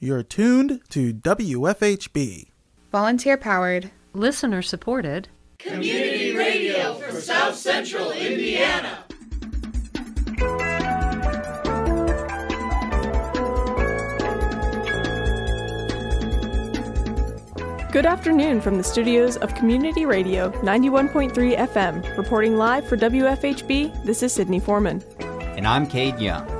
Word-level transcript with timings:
You're 0.00 0.22
tuned 0.22 0.80
to 0.90 1.12
WFHB. 1.12 2.50
Volunteer 2.92 3.36
powered, 3.36 3.90
listener 4.12 4.62
supported, 4.62 5.28
Community 5.58 6.36
Radio 6.36 6.94
for 6.94 7.20
South 7.20 7.56
Central 7.56 8.12
Indiana. 8.12 9.04
Good 17.90 18.06
afternoon 18.06 18.60
from 18.60 18.76
the 18.76 18.84
studios 18.84 19.36
of 19.38 19.52
Community 19.56 20.06
Radio 20.06 20.52
91.3 20.62 21.58
FM. 21.58 22.16
Reporting 22.16 22.56
live 22.56 22.86
for 22.86 22.96
WFHB, 22.96 24.04
this 24.04 24.22
is 24.22 24.32
Sydney 24.32 24.60
Foreman. 24.60 25.02
And 25.18 25.66
I'm 25.66 25.88
Kade 25.88 26.20
Young. 26.20 26.57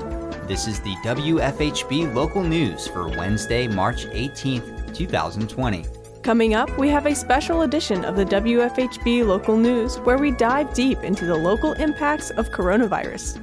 This 0.49 0.65
is 0.65 0.79
the 0.79 0.95
WFHB 1.03 2.15
local 2.15 2.43
news 2.43 2.87
for 2.87 3.07
Wednesday, 3.07 3.67
March 3.67 4.07
18th, 4.07 4.95
2020. 4.95 5.85
Coming 6.23 6.55
up, 6.55 6.75
we 6.75 6.89
have 6.89 7.05
a 7.05 7.13
special 7.13 7.61
edition 7.61 8.03
of 8.03 8.15
the 8.15 8.25
WFHB 8.25 9.27
local 9.27 9.57
news 9.57 9.97
where 9.99 10.17
we 10.17 10.31
dive 10.31 10.73
deep 10.73 11.03
into 11.03 11.27
the 11.27 11.35
local 11.35 11.73
impacts 11.73 12.31
of 12.31 12.49
coronavirus. 12.49 13.39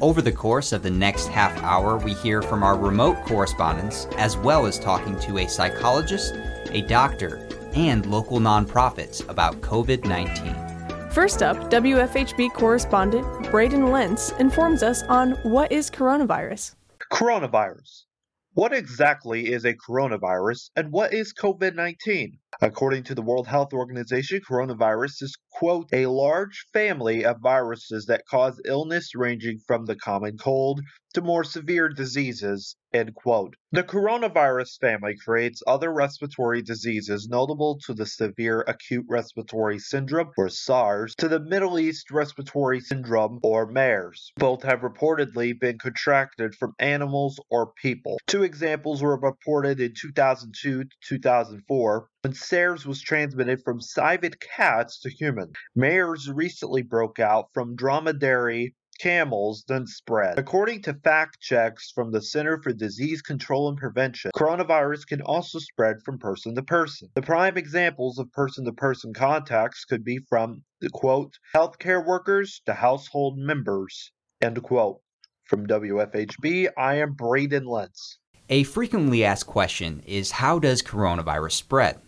Over 0.00 0.22
the 0.22 0.32
course 0.32 0.72
of 0.72 0.82
the 0.82 0.90
next 0.90 1.26
half 1.26 1.54
hour, 1.62 1.98
we 1.98 2.14
hear 2.14 2.40
from 2.40 2.62
our 2.62 2.78
remote 2.78 3.26
correspondents, 3.26 4.06
as 4.16 4.38
well 4.38 4.64
as 4.64 4.78
talking 4.78 5.20
to 5.20 5.40
a 5.40 5.48
psychologist, 5.50 6.34
a 6.70 6.80
doctor, 6.80 7.46
and 7.74 8.06
local 8.06 8.38
nonprofits 8.38 9.28
about 9.28 9.60
COVID 9.60 10.06
19. 10.06 10.67
First 11.10 11.42
up, 11.42 11.56
WFHB 11.70 12.52
correspondent 12.52 13.26
Braydyn 13.46 13.90
Lents 13.90 14.30
informs 14.32 14.82
us 14.82 15.02
on 15.04 15.32
what 15.42 15.72
is 15.72 15.90
coronavirus. 15.90 16.74
Coronavirus. 17.10 18.04
What 18.52 18.74
exactly 18.74 19.52
is 19.52 19.64
a 19.64 19.72
coronavirus 19.72 20.70
and 20.76 20.92
what 20.92 21.14
is 21.14 21.32
COVID 21.32 21.74
19? 21.74 22.38
According 22.60 23.04
to 23.04 23.14
the 23.14 23.22
World 23.22 23.46
Health 23.46 23.72
Organization, 23.72 24.40
coronavirus 24.40 25.22
is, 25.22 25.36
quote, 25.52 25.86
a 25.92 26.06
large 26.06 26.66
family 26.72 27.24
of 27.24 27.40
viruses 27.40 28.06
that 28.06 28.26
cause 28.28 28.60
illness 28.64 29.14
ranging 29.14 29.60
from 29.60 29.84
the 29.84 29.94
common 29.94 30.38
cold 30.38 30.80
to 31.14 31.20
more 31.22 31.44
severe 31.44 31.88
diseases, 31.88 32.76
end 32.92 33.14
quote. 33.14 33.54
The 33.72 33.82
coronavirus 33.82 34.78
family 34.80 35.14
creates 35.16 35.62
other 35.66 35.92
respiratory 35.92 36.62
diseases 36.62 37.28
notable 37.28 37.78
to 37.86 37.94
the 37.94 38.06
severe 38.06 38.62
acute 38.66 39.06
respiratory 39.08 39.78
syndrome, 39.78 40.30
or 40.36 40.48
SARS, 40.48 41.14
to 41.16 41.28
the 41.28 41.40
Middle 41.40 41.78
East 41.78 42.10
respiratory 42.10 42.80
syndrome, 42.80 43.38
or 43.42 43.66
MERS. 43.66 44.32
Both 44.36 44.62
have 44.62 44.80
reportedly 44.80 45.58
been 45.58 45.78
contracted 45.78 46.54
from 46.54 46.74
animals 46.78 47.40
or 47.50 47.72
people. 47.80 48.18
Two 48.26 48.42
examples 48.42 49.02
were 49.02 49.18
reported 49.18 49.80
in 49.80 49.94
2002 49.94 50.84
to 50.84 50.90
2004 51.02 52.08
when 52.22 52.34
SARS 52.38 52.86
was 52.86 53.00
transmitted 53.00 53.62
from 53.64 53.80
civet 53.80 54.40
cats 54.40 55.00
to 55.00 55.10
humans. 55.10 55.52
MERS 55.74 56.30
recently 56.30 56.82
broke 56.82 57.18
out 57.18 57.48
from 57.52 57.76
dromedary 57.76 58.74
camels 58.98 59.64
then 59.68 59.86
spread. 59.86 60.38
According 60.38 60.82
to 60.82 60.94
fact 60.94 61.40
checks 61.40 61.90
from 61.94 62.10
the 62.10 62.20
Center 62.20 62.60
for 62.60 62.72
Disease 62.72 63.22
Control 63.22 63.68
and 63.68 63.78
Prevention, 63.78 64.30
coronavirus 64.36 65.06
can 65.06 65.22
also 65.22 65.58
spread 65.58 66.02
from 66.04 66.18
person 66.18 66.54
to 66.56 66.62
person. 66.62 67.08
The 67.14 67.22
prime 67.22 67.56
examples 67.56 68.18
of 68.18 68.30
person 68.32 68.64
to 68.64 68.72
person 68.72 69.14
contacts 69.14 69.84
could 69.84 70.04
be 70.04 70.18
from, 70.28 70.62
quote, 70.92 71.38
healthcare 71.54 72.04
workers 72.04 72.60
to 72.66 72.74
household 72.74 73.38
members, 73.38 74.12
end 74.40 74.62
quote. 74.62 75.00
From 75.44 75.66
WFHB, 75.66 76.68
I 76.76 76.96
am 76.96 77.14
Braydyn 77.14 77.66
Lents. 77.66 78.18
A 78.50 78.64
frequently 78.64 79.24
asked 79.24 79.46
question 79.46 80.02
is 80.06 80.32
how 80.32 80.58
does 80.58 80.82
coronavirus 80.82 81.52
spread? 81.52 82.00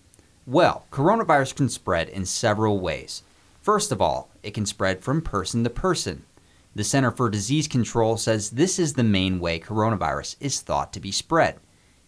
Well, 0.50 0.84
coronavirus 0.90 1.54
can 1.54 1.68
spread 1.68 2.08
in 2.08 2.26
several 2.26 2.80
ways. 2.80 3.22
First 3.62 3.92
of 3.92 4.02
all, 4.02 4.30
it 4.42 4.52
can 4.52 4.66
spread 4.66 5.00
from 5.00 5.22
person 5.22 5.62
to 5.62 5.70
person. 5.70 6.24
The 6.74 6.82
Center 6.82 7.12
for 7.12 7.30
Disease 7.30 7.68
Control 7.68 8.16
says 8.16 8.50
this 8.50 8.76
is 8.76 8.94
the 8.94 9.04
main 9.04 9.38
way 9.38 9.60
coronavirus 9.60 10.34
is 10.40 10.60
thought 10.60 10.92
to 10.92 10.98
be 10.98 11.12
spread. 11.12 11.60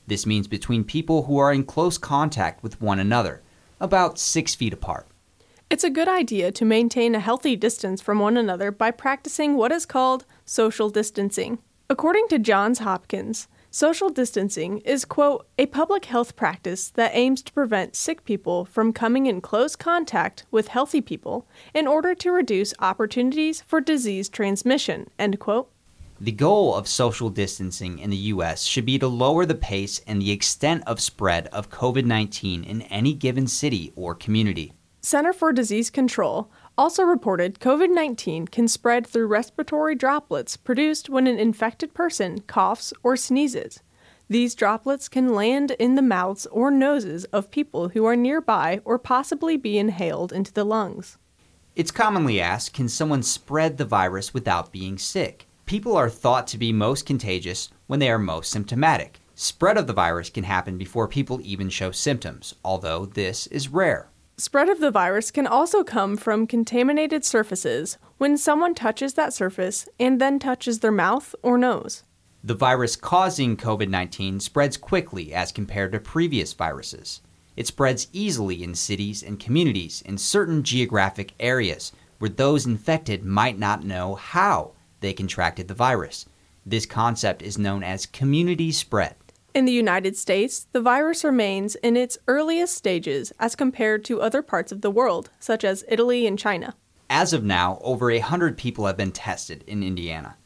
This 0.09 0.27
means 0.27 0.49
between 0.49 0.83
people 0.83 1.27
who 1.27 1.39
are 1.39 1.53
in 1.53 1.63
close 1.63 1.99
contact 1.99 2.65
with 2.65 2.81
one 2.81 2.99
another, 2.99 3.43
about 3.79 4.19
six 4.19 4.57
feet 4.57 4.73
apart. 4.73 5.07
It's 5.71 5.85
a 5.85 5.89
good 5.89 6.09
idea 6.09 6.51
to 6.51 6.65
maintain 6.65 7.15
a 7.15 7.21
healthy 7.21 7.55
distance 7.55 8.01
from 8.01 8.19
one 8.19 8.37
another 8.37 8.73
by 8.73 8.91
practicing 8.91 9.55
what 9.55 9.71
is 9.71 9.87
called 9.87 10.25
social 10.45 10.91
distancing. 10.91 11.59
According 11.89 12.27
to 12.31 12.41
Johns 12.41 12.81
Hopkins, 12.81 13.47
Social 13.75 14.11
distancing 14.11 14.81
is, 14.81 15.07
quote, 15.07 15.49
a 15.57 15.65
public 15.65 16.05
health 16.05 16.37
practice 16.37 16.91
that 16.91 17.13
aims 17.15 17.41
to 17.41 17.53
prevent 17.55 17.97
sick 17.97 18.23
people 18.27 18.67
from 18.67 18.93
coming 18.93 19.25
in 19.25 19.41
close 19.41 19.77
contact 19.77 20.45
with 20.51 20.69
healthy 20.69 21.01
people 21.01 21.47
in 21.73 21.87
order 21.87 22.15
to 22.17 22.31
reduce 22.31 22.75
opportunities 22.81 23.63
for 23.63 23.81
disease 23.81 24.29
transmission, 24.29 25.09
end 25.19 25.41
quote. 25.41 25.71
The 26.21 26.33
goal 26.33 26.75
of 26.75 26.87
social 26.87 27.31
distancing 27.31 27.99
in 27.99 28.11
the 28.11 28.29
U.S. 28.35 28.65
should 28.65 28.85
be 28.85 28.99
to 28.99 29.09
lower 29.09 29.47
the 29.47 29.55
pace 29.55 30.03
and 30.07 30.21
the 30.21 30.33
extent 30.33 30.83
of 30.87 31.01
spread 31.01 31.47
of 31.47 31.71
COVID 31.71 32.05
19 32.05 32.65
in 32.65 32.83
any 32.83 33.15
given 33.15 33.47
city 33.47 33.91
or 33.97 34.15
community. 34.15 34.75
Center 35.05 35.33
for 35.33 35.53
Disease 35.53 35.91
Control 35.91 36.49
also 36.79 37.03
reported 37.03 37.59
COVID 37.59 37.93
19 37.93 38.47
can 38.47 38.69
spread 38.69 39.05
through 39.05 39.27
respiratory 39.27 39.97
droplets 39.97 40.57
produced 40.57 41.11
when 41.11 41.27
an 41.27 41.41
infected 41.41 41.93
person 41.93 42.43
coughs 42.43 42.93
or 43.03 43.17
sneezes. 43.17 43.81
These 44.29 44.55
droplets 44.55 45.09
can 45.09 45.35
land 45.35 45.73
in 45.73 45.97
the 45.97 46.03
mouths 46.03 46.47
or 46.47 46.71
noses 46.71 47.25
of 47.27 47.51
people 47.51 47.89
who 47.89 48.05
are 48.05 48.15
nearby 48.15 48.81
or 48.85 48.97
possibly 48.97 49.57
be 49.57 49.77
inhaled 49.77 50.33
into 50.33 50.53
the 50.53 50.65
lungs. 50.65 51.19
It's 51.75 51.91
commonly 51.91 52.41
asked 52.41 52.73
can 52.73 52.89
someone 52.89 53.25
spread 53.25 53.79
the 53.79 53.85
virus 53.85 54.33
without 54.33 54.71
being 54.71 54.99
sick? 54.99 55.49
People 55.67 55.97
are 55.97 56.11
thought 56.11 56.47
to 56.47 56.59
be 56.59 56.73
most 56.73 57.07
contagious 57.07 57.71
when 57.89 57.99
they 57.99 58.09
are 58.09 58.21
most 58.21 58.53
symptomatic. 58.53 59.19
Spread 59.35 59.77
of 59.77 59.89
the 59.89 59.93
virus 59.93 60.31
can 60.31 60.45
happen 60.45 60.79
before 60.79 61.09
people 61.09 61.41
even 61.43 61.71
show 61.71 61.91
symptoms, 61.91 62.55
although 62.65 63.05
this 63.05 63.49
is 63.49 63.69
rare. 63.69 64.12
Spread 64.43 64.69
of 64.69 64.81
the 64.81 64.91
virus 64.91 65.31
can 65.31 65.47
also 65.47 65.85
come 65.85 66.17
from 66.17 66.49
contaminated 66.49 67.25
surfaces 67.25 67.97
when 68.19 68.37
someone 68.37 68.75
touches 68.75 69.15
that 69.15 69.33
surface 69.33 69.89
and 70.01 70.21
then 70.21 70.41
touches 70.41 70.81
their 70.81 70.91
mouth 70.91 71.33
or 71.45 71.57
nose. 71.57 72.03
The 72.43 72.57
virus 72.57 72.97
causing 72.97 73.57
COVID 73.57 73.89
19 73.89 74.41
spreads 74.41 74.77
quickly 74.77 75.33
as 75.33 75.53
compared 75.53 75.93
to 75.93 76.01
previous 76.01 76.55
viruses. 76.55 77.21
It 77.57 77.69
spreads 77.69 78.09
easily 78.13 78.65
in 78.65 78.75
cities 78.75 79.23
and 79.23 79.39
communities 79.39 80.03
in 80.05 80.19
certain 80.19 80.65
geographic 80.65 81.35
areas 81.39 81.93
where 82.19 82.29
those 82.29 82.67
infected 82.67 83.25
might 83.25 83.61
not 83.61 83.85
know 83.85 84.17
how 84.17 84.73
they 84.99 85.13
contracted 85.13 85.69
the 85.69 85.75
virus. 85.75 86.27
This 86.67 86.85
concept 86.85 87.43
is 87.43 87.59
known 87.59 87.85
as 87.85 88.07
community 88.07 88.73
spread. 88.73 89.15
In 89.55 89.67
the 89.67 89.73
United 89.73 90.17
States, 90.17 90.67
the 90.73 90.81
virus 90.81 91.25
remains 91.25 91.75
in 91.77 91.95
its 91.95 92.17
earliest 92.27 92.75
stages 92.75 93.35
as 93.39 93.55
compared 93.55 94.03
to 94.07 94.23
other 94.23 94.41
parts 94.41 94.73
of 94.73 94.81
the 94.81 94.91
world, 94.91 95.29
such 95.41 95.63
as 95.63 95.85
Italy 95.89 96.27
and 96.27 96.39
China. 96.39 96.75
As 97.11 97.35
of 97.35 97.45
now, 97.45 97.79
over 97.83 98.11
a 98.11 98.19
hundred 98.21 98.57
people 98.57 98.87
have 98.87 98.97
been 98.97 99.13
tested 99.13 99.63
in 99.67 99.83
Indiana. 99.83 100.37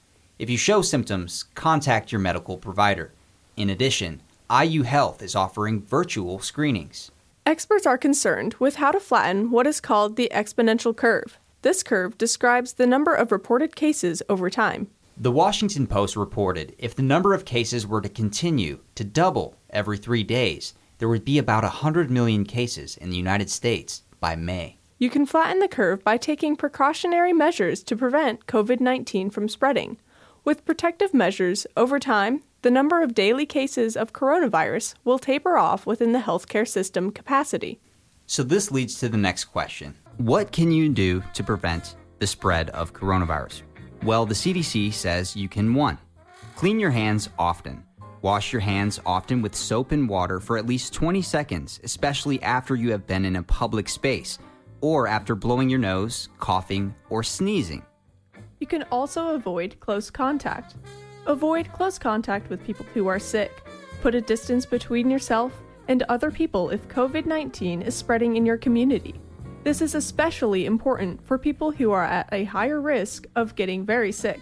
If 0.41 0.51
you 0.51 0.59
show 0.59 0.83
symptoms, 0.83 1.45
contact 1.55 2.11
your 2.11 2.21
medical 2.21 2.57
provider. 2.57 3.13
In 3.57 3.71
addition, 3.71 4.23
IU 4.51 4.83
Health 4.83 5.23
is 5.23 5.37
offering 5.37 5.83
virtual 5.83 6.41
screenings. 6.41 7.13
Experts 7.47 7.87
are 7.87 7.97
concerned 7.97 8.57
with 8.59 8.77
how 8.77 8.91
to 8.91 8.99
flatten 8.99 9.53
what 9.53 9.69
is 9.69 9.81
called 9.81 10.17
the 10.17 10.29
exponential 10.35 10.95
curve. 10.97 11.39
This 11.63 11.85
curve 11.85 12.19
describes 12.19 12.73
the 12.73 12.89
number 12.89 13.15
of 13.15 13.31
reported 13.31 13.77
cases 13.77 14.21
over 14.29 14.51
time. 14.51 14.89
The 15.19 15.33
Washington 15.33 15.87
Post 15.87 16.15
reported 16.15 16.75
if 16.77 16.95
the 16.95 17.03
number 17.03 17.33
of 17.33 17.47
cases 17.47 17.87
were 17.87 18.03
to 18.03 18.09
continue 18.09 18.81
to 18.97 19.03
double 19.03 19.57
every 19.71 19.97
three 19.97 20.23
days, 20.23 20.75
there 20.99 21.09
would 21.09 21.25
be 21.25 21.39
about 21.39 21.63
100 21.63 22.11
million 22.11 22.45
cases 22.45 22.99
in 22.99 23.09
the 23.09 23.17
United 23.17 23.49
States 23.49 24.03
by 24.21 24.37
May. 24.37 24.77
You 24.99 25.09
can 25.09 25.25
flatten 25.25 25.61
the 25.61 25.69
curve 25.69 26.05
by 26.05 26.19
taking 26.19 26.55
precautionary 26.55 27.33
measures 27.33 27.83
to 27.85 27.97
prevent 27.97 28.47
COVID 28.47 28.79
19 28.81 29.31
from 29.31 29.49
spreading. 29.49 29.97
With 30.45 30.67
protective 30.67 31.15
measures, 31.15 31.67
over 31.79 31.99
time, 31.99 32.43
the 32.61 32.71
number 32.71 33.01
of 33.01 33.15
daily 33.15 33.47
cases 33.47 33.97
of 33.97 34.13
coronavirus 34.13 34.97
will 35.03 35.19
taper 35.19 35.57
off 35.57 35.87
within 35.87 36.13
the 36.13 36.21
healthcare 36.21 36.69
system 36.69 37.11
capacity. 37.11 37.81
So, 38.27 38.43
this 38.43 38.71
leads 38.71 38.99
to 39.01 39.09
the 39.09 39.17
next 39.17 39.45
question 39.45 39.95
What 40.19 40.53
can 40.53 40.71
you 40.71 40.91
do 40.91 41.23
to 41.33 41.43
prevent 41.43 41.97
the 42.19 42.27
spread 42.27 42.69
of 42.71 42.93
coronavirus? 42.93 43.63
Well, 44.03 44.27
the 44.27 44.35
CDC 44.35 44.93
says 44.93 45.37
you 45.37 45.49
can 45.49 45.75
1. 45.75 45.99
Clean 46.55 46.79
your 46.79 46.91
hands 46.91 47.29
often. 47.39 47.83
Wash 48.23 48.53
your 48.53 48.61
hands 48.61 49.01
often 49.05 49.43
with 49.43 49.55
soap 49.55 49.93
and 49.93 50.09
water 50.09 50.41
for 50.41 50.57
at 50.59 50.67
least 50.67 50.93
20 50.95 51.23
seconds, 51.23 51.81
especially 51.85 52.43
after 52.43 52.75
you 52.75 52.91
have 52.91 53.07
been 53.07 53.25
in 53.25 53.37
a 53.37 53.43
public 53.43 53.89
space 53.89 54.39
or 54.81 55.07
after 55.07 55.35
blowing 55.35 55.69
your 55.69 55.79
nose, 55.79 56.29
coughing, 56.39 56.95
or 57.11 57.23
sneezing. 57.23 57.85
You 58.59 58.67
can 58.67 58.85
also 58.85 59.35
avoid 59.35 59.79
close 59.81 60.11
contact. 60.11 60.77
Avoid 61.27 61.73
close 61.73 61.99
contact 61.99 62.49
with 62.49 62.65
people 62.65 62.87
who 62.95 63.07
are 63.07 63.19
sick. 63.19 63.63
Put 64.01 64.15
a 64.15 64.21
distance 64.21 64.65
between 64.65 65.11
yourself 65.11 65.53
and 65.89 66.03
other 66.05 66.31
people 66.31 66.71
if 66.71 66.89
COVID 66.89 67.27
19 67.27 67.83
is 67.83 67.95
spreading 67.95 68.37
in 68.37 68.47
your 68.47 68.57
community. 68.57 69.21
This 69.67 69.83
is 69.83 69.97
especially 69.97 70.65
important 70.65 71.27
for 71.27 71.39
people 71.39 71.73
who 71.73 71.91
are 71.91 72.05
at 72.05 72.29
a 72.31 72.45
higher 72.45 72.81
risk 72.81 73.27
of 73.35 73.57
getting 73.57 73.85
very 73.85 74.13
sick. 74.13 74.41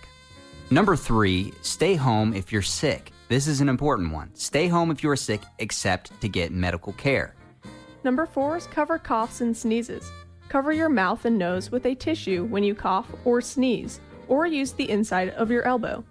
Number 0.71 0.97
three, 0.97 1.55
stay 1.63 1.95
home 1.95 2.35
if 2.35 2.53
you're 2.53 2.61
sick. 2.61 3.11
This 3.29 3.47
is 3.47 3.63
an 3.63 3.71
important 3.71 4.13
one. 4.13 4.35
Stay 4.35 4.69
home 4.69 4.91
if 4.91 5.03
you 5.03 5.09
are 5.09 5.17
sick, 5.17 5.41
except 5.61 6.21
to 6.21 6.29
get 6.29 6.53
medical 6.53 6.93
care. 6.93 7.35
Number 8.05 8.27
four 8.27 8.59
is 8.59 8.67
cover 8.67 8.99
coughs 8.99 9.41
and 9.41 9.57
sneezes. 9.57 10.13
Cover 10.51 10.73
your 10.75 10.91
mouth 10.91 11.25
and 11.25 11.39
nose 11.39 11.73
with 11.73 11.87
a 11.87 11.95
tissue 11.95 12.45
when 12.45 12.63
you 12.63 12.75
cough 12.75 13.11
or 13.25 13.41
sneeze, 13.41 14.01
or 14.29 14.47
use 14.47 14.73
the 14.73 14.91
inside 14.91 15.31
of 15.31 15.51
your 15.51 15.63
elbow. 15.63 16.05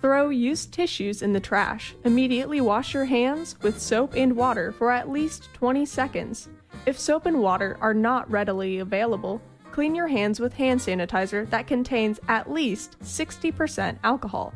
Throw 0.00 0.28
used 0.28 0.72
tissues 0.72 1.22
in 1.22 1.32
the 1.32 1.40
trash. 1.40 1.96
Immediately 2.04 2.60
wash 2.60 2.94
your 2.94 3.06
hands 3.06 3.56
with 3.62 3.82
soap 3.82 4.14
and 4.14 4.36
water 4.36 4.70
for 4.70 4.92
at 4.92 5.10
least 5.10 5.48
20 5.54 5.84
seconds. 5.86 6.48
If 6.86 6.98
soap 6.98 7.26
and 7.26 7.40
water 7.40 7.76
are 7.80 7.92
not 7.92 8.30
readily 8.30 8.78
available, 8.78 9.42
clean 9.70 9.94
your 9.94 10.08
hands 10.08 10.40
with 10.40 10.54
hand 10.54 10.80
sanitizer 10.80 11.48
that 11.50 11.66
contains 11.66 12.18
at 12.28 12.50
least 12.50 12.98
60% 13.00 13.98
alcohol. 14.02 14.54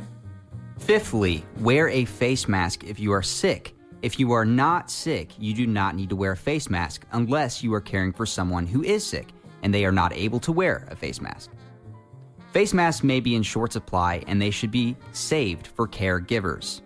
Fifthly, 0.79 1.45
wear 1.61 1.89
a 1.89 2.05
face 2.07 2.49
mask 2.49 2.85
if 2.85 2.99
you 2.99 3.13
are 3.13 3.23
sick. 3.23 3.75
If 4.01 4.19
you 4.19 4.33
are 4.33 4.45
not 4.45 4.91
sick, 4.91 5.31
you 5.39 5.55
do 5.55 5.67
not 5.67 5.95
need 5.95 6.09
to 6.11 6.17
wear 6.17 6.33
a 6.33 6.37
face 6.37 6.69
mask 6.69 7.07
unless 7.13 7.63
you 7.63 7.73
are 7.75 7.81
caring 7.81 8.13
for 8.13 8.27
someone 8.27 8.67
who 8.67 8.83
is 8.83 9.05
sick 9.05 9.29
and 9.63 9.73
they 9.73 9.85
are 9.85 9.93
not 9.93 10.13
able 10.13 10.41
to 10.41 10.53
wear 10.53 10.87
a 10.91 10.97
face 10.97 11.21
mask. 11.21 11.51
Face 12.53 12.73
masks 12.73 13.05
may 13.05 13.21
be 13.21 13.35
in 13.35 13.43
short 13.43 13.73
supply 13.73 14.23
and 14.27 14.41
they 14.41 14.51
should 14.51 14.71
be 14.71 14.97
saved 15.13 15.67
for 15.67 15.87
caregivers. 15.87 16.81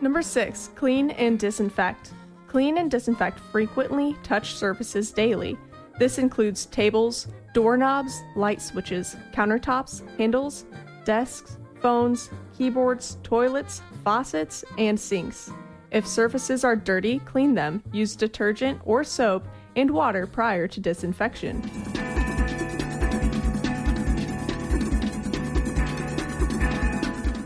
Number 0.00 0.22
six, 0.22 0.70
clean 0.74 1.10
and 1.10 1.38
disinfect. 1.38 2.12
Clean 2.54 2.78
and 2.78 2.88
disinfect 2.88 3.40
frequently 3.50 4.14
touched 4.22 4.58
surfaces 4.58 5.10
daily. 5.10 5.58
This 5.98 6.18
includes 6.18 6.66
tables, 6.66 7.26
doorknobs, 7.52 8.22
light 8.36 8.62
switches, 8.62 9.16
countertops, 9.32 10.08
handles, 10.18 10.64
desks, 11.04 11.58
phones, 11.82 12.30
keyboards, 12.56 13.18
toilets, 13.24 13.82
faucets, 14.04 14.64
and 14.78 15.00
sinks. 15.00 15.50
If 15.90 16.06
surfaces 16.06 16.62
are 16.62 16.76
dirty, 16.76 17.18
clean 17.24 17.56
them. 17.56 17.82
Use 17.92 18.14
detergent 18.14 18.80
or 18.84 19.02
soap 19.02 19.48
and 19.74 19.90
water 19.90 20.24
prior 20.24 20.68
to 20.68 20.78
disinfection. 20.78 21.60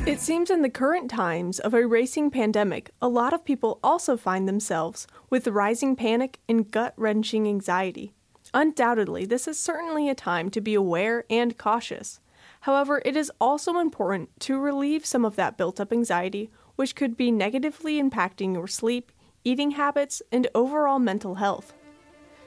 It 0.09 0.21
seems 0.21 0.49
in 0.49 0.63
the 0.63 0.71
current 0.71 1.11
times 1.11 1.59
of 1.59 1.75
a 1.75 1.87
racing 1.87 2.31
pandemic, 2.31 2.93
a 3.03 3.09
lot 3.09 3.35
of 3.35 3.45
people 3.45 3.79
also 3.85 4.17
find 4.17 4.49
themselves 4.49 5.07
with 5.29 5.47
rising 5.47 5.97
panic 5.97 6.39
and 6.49 6.71
gut 6.71 6.95
wrenching 6.97 7.47
anxiety. 7.47 8.15
Undoubtedly, 8.55 9.27
this 9.27 9.47
is 9.47 9.59
certainly 9.59 10.09
a 10.09 10.15
time 10.15 10.49
to 10.49 10.63
be 10.63 10.73
aware 10.73 11.27
and 11.29 11.59
cautious. 11.59 12.21
However, 12.61 13.03
it 13.05 13.19
is 13.19 13.31
also 13.39 13.77
important 13.77 14.31
to 14.41 14.59
relieve 14.59 15.05
some 15.05 15.27
of 15.27 15.37
that 15.37 15.59
built 15.59 15.79
up 15.79 15.93
anxiety, 15.93 16.49
which 16.77 16.97
could 16.97 17.15
be 17.15 17.31
negatively 17.31 18.03
impacting 18.03 18.55
your 18.55 18.67
sleep, 18.67 19.13
eating 19.45 19.73
habits, 19.73 20.23
and 20.33 20.47
overall 20.55 20.99
mental 20.99 21.35
health. 21.35 21.75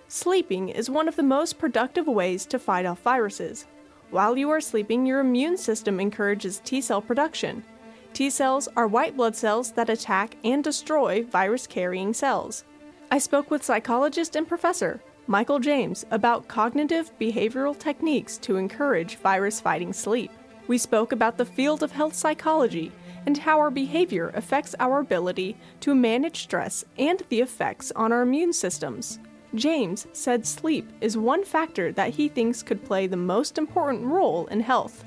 Sleeping 0.07 0.69
is 0.69 0.89
one 0.89 1.07
of 1.07 1.15
the 1.15 1.21
most 1.21 1.59
productive 1.59 2.07
ways 2.07 2.47
to 2.47 2.57
fight 2.57 2.87
off 2.87 3.03
viruses. 3.03 3.67
While 4.11 4.37
you 4.37 4.49
are 4.49 4.59
sleeping, 4.59 5.05
your 5.05 5.21
immune 5.21 5.55
system 5.55 5.97
encourages 6.01 6.59
T 6.65 6.81
cell 6.81 7.01
production. 7.01 7.63
T 8.11 8.29
cells 8.29 8.67
are 8.75 8.85
white 8.85 9.15
blood 9.15 9.37
cells 9.37 9.71
that 9.71 9.89
attack 9.89 10.35
and 10.43 10.61
destroy 10.61 11.23
virus 11.23 11.65
carrying 11.65 12.13
cells. 12.13 12.65
I 13.09 13.19
spoke 13.19 13.49
with 13.49 13.63
psychologist 13.63 14.35
and 14.35 14.45
professor 14.45 15.01
Michael 15.27 15.59
James 15.59 16.05
about 16.11 16.49
cognitive 16.49 17.17
behavioral 17.21 17.77
techniques 17.77 18.37
to 18.39 18.57
encourage 18.57 19.15
virus 19.15 19.61
fighting 19.61 19.93
sleep. 19.93 20.29
We 20.67 20.77
spoke 20.77 21.13
about 21.13 21.37
the 21.37 21.45
field 21.45 21.81
of 21.81 21.93
health 21.93 22.13
psychology 22.13 22.91
and 23.25 23.37
how 23.37 23.59
our 23.59 23.71
behavior 23.71 24.31
affects 24.33 24.75
our 24.81 24.99
ability 24.99 25.55
to 25.79 25.95
manage 25.95 26.43
stress 26.43 26.83
and 26.97 27.23
the 27.29 27.39
effects 27.39 27.93
on 27.95 28.11
our 28.11 28.23
immune 28.23 28.51
systems. 28.51 29.19
James 29.53 30.07
said 30.13 30.45
sleep 30.45 30.89
is 31.01 31.17
one 31.17 31.43
factor 31.43 31.91
that 31.91 32.11
he 32.11 32.29
thinks 32.29 32.63
could 32.63 32.85
play 32.85 33.05
the 33.05 33.17
most 33.17 33.57
important 33.57 34.05
role 34.05 34.47
in 34.47 34.61
health. 34.61 35.03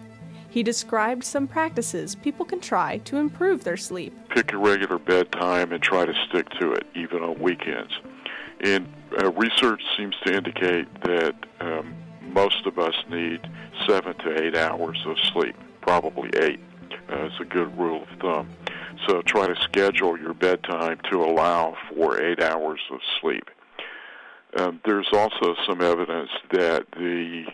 He 0.51 0.63
described 0.63 1.25
some 1.25 1.49
practices 1.49 2.15
people 2.15 2.45
can 2.45 2.61
try 2.61 2.99
to 2.99 3.17
improve 3.17 3.65
their 3.65 3.77
sleep. 3.77 4.15
Pick 4.29 4.53
a 4.53 4.59
regular 4.59 4.99
bedtime 4.99 5.73
and 5.73 5.83
try 5.83 6.05
to 6.05 6.15
stick 6.29 6.49
to 6.61 6.73
it, 6.73 6.87
even 6.95 7.23
on 7.23 7.41
weekends. 7.41 7.93
And 8.61 8.87
uh, 9.21 9.33
research 9.33 9.83
seems 9.97 10.15
to 10.27 10.35
indicate 10.35 10.87
that 11.03 11.35
um, 11.61 11.95
most 12.21 12.67
of 12.67 12.79
us 12.79 12.95
need 13.11 13.41
seven 13.87 14.15
to 14.19 14.45
eight 14.45 14.57
hours 14.57 15.03
of 15.07 15.17
sleep, 15.33 15.57
probably 15.81 16.31
eight. 16.41 16.61
Uh, 17.11 17.25
it's 17.25 17.41
a 17.41 17.45
good 17.45 17.77
rule 17.79 18.03
of 18.03 18.19
thumb. 18.21 18.49
So 19.09 19.23
try 19.23 19.47
to 19.47 19.57
schedule 19.63 20.19
your 20.19 20.35
bedtime 20.35 21.01
to 21.11 21.25
allow 21.25 21.77
for 21.89 22.23
eight 22.23 22.43
hours 22.43 22.81
of 22.91 23.01
sleep. 23.21 23.51
Um, 24.57 24.81
there's 24.85 25.09
also 25.13 25.55
some 25.67 25.81
evidence 25.81 26.31
that 26.53 26.87
the 26.93 27.47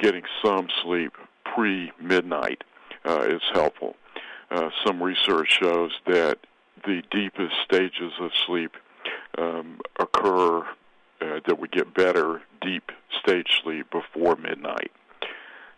getting 0.00 0.22
some 0.44 0.68
sleep 0.82 1.12
pre 1.44 1.92
midnight 2.00 2.62
uh, 3.04 3.26
is 3.28 3.42
helpful. 3.52 3.96
Uh, 4.50 4.70
some 4.86 5.02
research 5.02 5.58
shows 5.62 5.92
that 6.06 6.38
the 6.84 7.02
deepest 7.10 7.54
stages 7.64 8.12
of 8.20 8.30
sleep 8.46 8.72
um, 9.38 9.80
occur 9.98 10.60
uh, 10.60 11.40
that 11.46 11.58
we 11.58 11.68
get 11.68 11.94
better 11.94 12.42
deep 12.60 12.90
stage 13.22 13.60
sleep 13.62 13.86
before 13.90 14.36
midnight. 14.36 14.90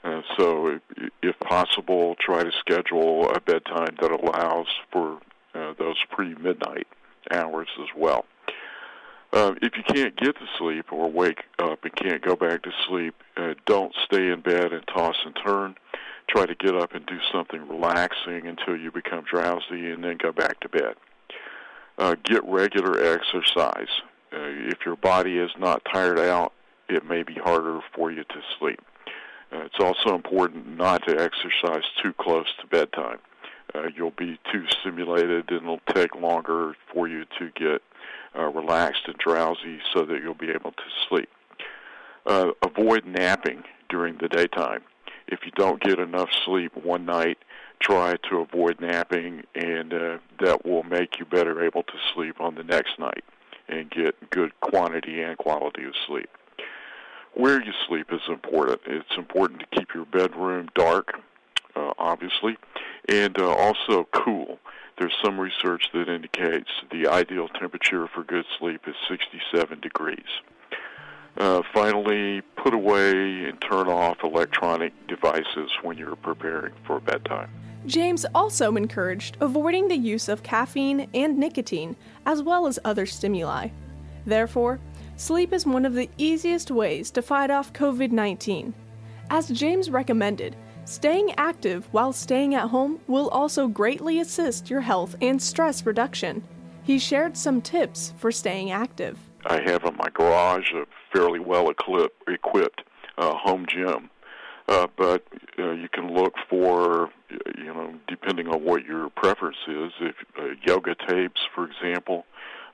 Uh, 0.02 0.20
so, 0.36 0.68
if, 0.68 1.10
if, 1.22 1.38
possible, 1.40 2.14
try 2.20 2.42
to 2.42 2.52
schedule 2.60 3.30
a 3.30 3.40
bedtime 3.40 3.96
that 4.00 4.10
allows 4.10 4.66
for 4.92 5.18
uh, 5.54 5.72
those 5.78 5.96
pre 6.10 6.34
midnight 6.34 6.86
hours 7.30 7.68
as 7.80 7.88
well. 7.96 8.26
Uh, 9.34 9.52
if 9.62 9.76
you 9.76 9.82
can't 9.82 10.14
get 10.14 10.36
to 10.36 10.46
sleep 10.56 10.92
or 10.92 11.10
wake 11.10 11.42
up 11.58 11.82
and 11.82 11.96
can't 11.96 12.22
go 12.22 12.36
back 12.36 12.62
to 12.62 12.70
sleep, 12.86 13.16
uh, 13.36 13.54
don't 13.66 13.92
stay 14.04 14.30
in 14.30 14.40
bed 14.40 14.72
and 14.72 14.86
toss 14.86 15.16
and 15.26 15.36
turn. 15.44 15.74
Try 16.28 16.46
to 16.46 16.54
get 16.54 16.76
up 16.76 16.94
and 16.94 17.04
do 17.04 17.18
something 17.32 17.66
relaxing 17.66 18.46
until 18.46 18.76
you 18.76 18.92
become 18.92 19.24
drowsy 19.28 19.90
and 19.90 20.04
then 20.04 20.18
go 20.18 20.30
back 20.30 20.60
to 20.60 20.68
bed. 20.68 20.94
Uh, 21.98 22.14
get 22.22 22.44
regular 22.44 23.12
exercise. 23.12 23.88
Uh, 24.32 24.70
if 24.70 24.86
your 24.86 24.94
body 24.94 25.38
is 25.38 25.50
not 25.58 25.82
tired 25.92 26.20
out, 26.20 26.52
it 26.88 27.04
may 27.04 27.24
be 27.24 27.34
harder 27.34 27.80
for 27.92 28.12
you 28.12 28.22
to 28.22 28.40
sleep. 28.60 28.80
Uh, 29.52 29.62
it's 29.62 29.80
also 29.80 30.14
important 30.14 30.76
not 30.76 31.04
to 31.08 31.20
exercise 31.20 31.82
too 32.00 32.12
close 32.12 32.46
to 32.60 32.68
bedtime. 32.68 33.18
Uh, 33.74 33.88
you'll 33.96 34.12
be 34.12 34.38
too 34.52 34.64
stimulated 34.80 35.50
and 35.50 35.62
it'll 35.62 35.80
take 35.94 36.14
longer 36.14 36.74
for 36.92 37.08
you 37.08 37.24
to 37.38 37.50
get 37.56 37.82
uh, 38.38 38.44
relaxed 38.44 39.02
and 39.06 39.16
drowsy 39.18 39.80
so 39.92 40.04
that 40.04 40.20
you'll 40.22 40.34
be 40.34 40.50
able 40.50 40.72
to 40.72 40.82
sleep. 41.08 41.28
Uh, 42.26 42.50
avoid 42.62 43.04
napping 43.04 43.64
during 43.88 44.16
the 44.18 44.28
daytime. 44.28 44.82
If 45.26 45.40
you 45.44 45.52
don't 45.56 45.80
get 45.80 45.98
enough 45.98 46.28
sleep 46.44 46.76
one 46.76 47.06
night, 47.06 47.38
try 47.80 48.16
to 48.30 48.38
avoid 48.38 48.80
napping, 48.80 49.42
and 49.54 49.92
uh, 49.92 50.18
that 50.40 50.64
will 50.64 50.82
make 50.82 51.18
you 51.18 51.24
better 51.24 51.64
able 51.64 51.82
to 51.82 51.94
sleep 52.14 52.40
on 52.40 52.54
the 52.54 52.64
next 52.64 52.98
night 52.98 53.24
and 53.68 53.90
get 53.90 54.30
good 54.30 54.52
quantity 54.60 55.22
and 55.22 55.38
quality 55.38 55.84
of 55.84 55.94
sleep. 56.06 56.28
Where 57.34 57.62
you 57.62 57.72
sleep 57.88 58.12
is 58.12 58.20
important. 58.28 58.80
It's 58.86 59.16
important 59.16 59.60
to 59.60 59.78
keep 59.78 59.94
your 59.94 60.04
bedroom 60.04 60.68
dark, 60.74 61.18
uh, 61.74 61.92
obviously, 61.98 62.56
and 63.08 63.38
uh, 63.38 63.48
also 63.48 64.08
cool. 64.12 64.58
There's 64.98 65.14
some 65.24 65.40
research 65.40 65.90
that 65.92 66.08
indicates 66.08 66.70
the 66.90 67.08
ideal 67.08 67.48
temperature 67.48 68.06
for 68.14 68.22
good 68.22 68.44
sleep 68.58 68.82
is 68.86 68.94
67 69.08 69.80
degrees. 69.80 70.20
Uh, 71.36 71.62
finally, 71.72 72.42
put 72.56 72.72
away 72.72 73.44
and 73.44 73.60
turn 73.60 73.88
off 73.88 74.18
electronic 74.22 74.92
devices 75.08 75.70
when 75.82 75.98
you're 75.98 76.14
preparing 76.16 76.72
for 76.86 77.00
bedtime. 77.00 77.50
James 77.86 78.24
also 78.34 78.76
encouraged 78.76 79.36
avoiding 79.40 79.88
the 79.88 79.96
use 79.96 80.28
of 80.28 80.42
caffeine 80.42 81.08
and 81.12 81.36
nicotine, 81.36 81.96
as 82.24 82.42
well 82.42 82.66
as 82.66 82.78
other 82.84 83.04
stimuli. 83.04 83.68
Therefore, 84.24 84.80
sleep 85.16 85.52
is 85.52 85.66
one 85.66 85.84
of 85.84 85.94
the 85.94 86.08
easiest 86.16 86.70
ways 86.70 87.10
to 87.10 87.20
fight 87.20 87.50
off 87.50 87.72
COVID 87.72 88.10
19. 88.10 88.72
As 89.28 89.48
James 89.48 89.90
recommended, 89.90 90.56
Staying 90.86 91.32
active 91.38 91.88
while 91.92 92.12
staying 92.12 92.54
at 92.54 92.68
home 92.68 93.00
will 93.06 93.28
also 93.30 93.66
greatly 93.68 94.20
assist 94.20 94.68
your 94.68 94.82
health 94.82 95.16
and 95.22 95.40
stress 95.40 95.86
reduction. 95.86 96.44
He 96.82 96.98
shared 96.98 97.38
some 97.38 97.62
tips 97.62 98.12
for 98.18 98.30
staying 98.30 98.70
active. 98.70 99.18
I 99.46 99.62
have 99.62 99.84
in 99.84 99.96
my 99.96 100.08
garage 100.12 100.72
a 100.74 100.84
fairly 101.10 101.40
well 101.40 101.70
equipped 101.70 102.82
uh, 103.16 103.34
home 103.34 103.64
gym. 103.66 104.10
Uh, 104.66 104.86
but 104.96 105.22
uh, 105.58 105.72
you 105.72 105.88
can 105.90 106.14
look 106.14 106.34
for, 106.48 107.10
you 107.58 107.64
know, 107.64 107.94
depending 108.08 108.48
on 108.48 108.64
what 108.64 108.84
your 108.84 109.10
preference 109.10 109.58
is, 109.68 109.92
if 110.00 110.14
uh, 110.38 110.54
yoga 110.66 110.94
tapes, 111.06 111.40
for 111.54 111.66
example, 111.66 112.24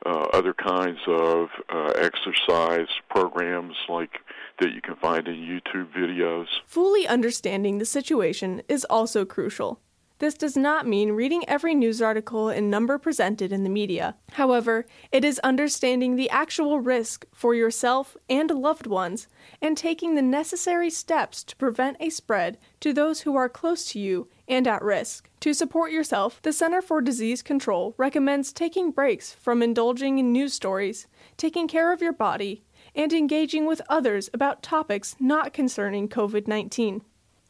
uh, 0.06 0.26
other 0.32 0.54
kinds 0.54 0.98
of 1.06 1.48
uh, 1.68 1.92
exercise 1.96 2.88
programs 3.08 3.76
like 3.88 4.20
that 4.60 4.72
you 4.72 4.80
can 4.80 4.96
find 4.96 5.26
in 5.28 5.34
YouTube 5.34 5.92
videos. 5.92 6.46
Fully 6.66 7.06
understanding 7.06 7.78
the 7.78 7.84
situation 7.84 8.62
is 8.68 8.86
also 8.88 9.24
crucial. 9.24 9.80
This 10.20 10.34
does 10.34 10.54
not 10.54 10.86
mean 10.86 11.12
reading 11.12 11.48
every 11.48 11.74
news 11.74 12.02
article 12.02 12.50
and 12.50 12.70
number 12.70 12.98
presented 12.98 13.52
in 13.52 13.64
the 13.64 13.70
media. 13.70 14.16
However, 14.32 14.84
it 15.10 15.24
is 15.24 15.38
understanding 15.38 16.14
the 16.14 16.28
actual 16.28 16.78
risk 16.78 17.24
for 17.32 17.54
yourself 17.54 18.18
and 18.28 18.50
loved 18.50 18.86
ones 18.86 19.28
and 19.62 19.78
taking 19.78 20.14
the 20.14 20.22
necessary 20.22 20.90
steps 20.90 21.42
to 21.44 21.56
prevent 21.56 21.96
a 22.00 22.10
spread 22.10 22.58
to 22.80 22.92
those 22.92 23.22
who 23.22 23.34
are 23.34 23.48
close 23.48 23.86
to 23.92 23.98
you 23.98 24.28
and 24.46 24.68
at 24.68 24.82
risk. 24.82 25.30
To 25.40 25.54
support 25.54 25.90
yourself, 25.90 26.42
the 26.42 26.52
Center 26.52 26.82
for 26.82 27.00
Disease 27.00 27.42
Control 27.42 27.94
recommends 27.96 28.52
taking 28.52 28.90
breaks 28.90 29.32
from 29.32 29.62
indulging 29.62 30.18
in 30.18 30.32
news 30.32 30.52
stories, 30.52 31.06
taking 31.38 31.66
care 31.66 31.94
of 31.94 32.02
your 32.02 32.12
body, 32.12 32.62
and 32.94 33.14
engaging 33.14 33.64
with 33.64 33.80
others 33.88 34.28
about 34.34 34.62
topics 34.62 35.16
not 35.18 35.54
concerning 35.54 36.10
COVID 36.10 36.46
19. 36.46 37.00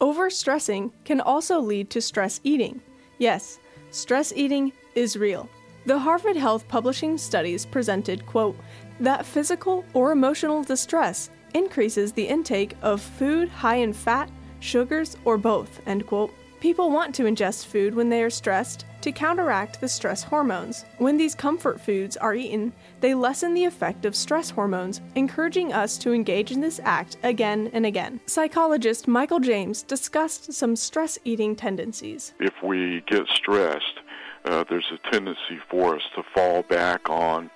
Overstressing 0.01 0.91
can 1.05 1.21
also 1.21 1.59
lead 1.59 1.91
to 1.91 2.01
stress 2.01 2.41
eating. 2.43 2.81
Yes, 3.19 3.59
stress 3.91 4.33
eating 4.35 4.73
is 4.95 5.15
real. 5.15 5.47
The 5.85 5.99
Harvard 5.99 6.35
Health 6.35 6.67
Publishing 6.67 7.19
studies 7.19 7.67
presented, 7.67 8.25
quote, 8.25 8.57
that 8.99 9.27
physical 9.27 9.85
or 9.93 10.11
emotional 10.11 10.63
distress 10.63 11.29
increases 11.53 12.11
the 12.13 12.27
intake 12.27 12.75
of 12.81 12.99
food 12.99 13.47
high 13.49 13.75
in 13.75 13.93
fat, 13.93 14.31
sugars, 14.59 15.17
or 15.23 15.37
both, 15.37 15.81
end 15.85 16.07
quote. 16.07 16.33
People 16.61 16.89
want 16.89 17.13
to 17.15 17.23
ingest 17.23 17.67
food 17.67 17.93
when 17.93 18.09
they 18.09 18.23
are 18.23 18.29
stressed 18.31 18.85
to 19.01 19.11
counteract 19.11 19.81
the 19.81 19.87
stress 19.87 20.23
hormones. 20.23 20.85
When 20.97 21.17
these 21.17 21.35
comfort 21.35 21.79
foods 21.79 22.17
are 22.17 22.33
eaten, 22.33 22.73
they 23.01 23.13
lessen 23.13 23.53
the 23.53 23.65
effect 23.65 24.05
of 24.05 24.15
stress 24.15 24.49
hormones, 24.49 25.01
encouraging 25.15 25.73
us 25.73 25.97
to 25.97 26.13
engage 26.13 26.51
in 26.51 26.61
this 26.61 26.79
act 26.83 27.17
again 27.23 27.69
and 27.73 27.85
again. 27.85 28.19
Psychologist 28.25 29.07
Michael 29.07 29.39
James 29.39 29.83
discussed 29.83 30.53
some 30.53 30.75
stress 30.75 31.19
eating 31.25 31.55
tendencies. 31.55 32.33
If 32.39 32.53
we 32.63 33.03
get 33.07 33.27
stressed, 33.27 33.99
uh, 34.45 34.63
there's 34.69 34.91
a 34.91 35.11
tendency 35.11 35.59
for 35.69 35.95
us 35.95 36.01
to 36.15 36.23
fall 36.33 36.63
back 36.63 37.09
on 37.09 37.49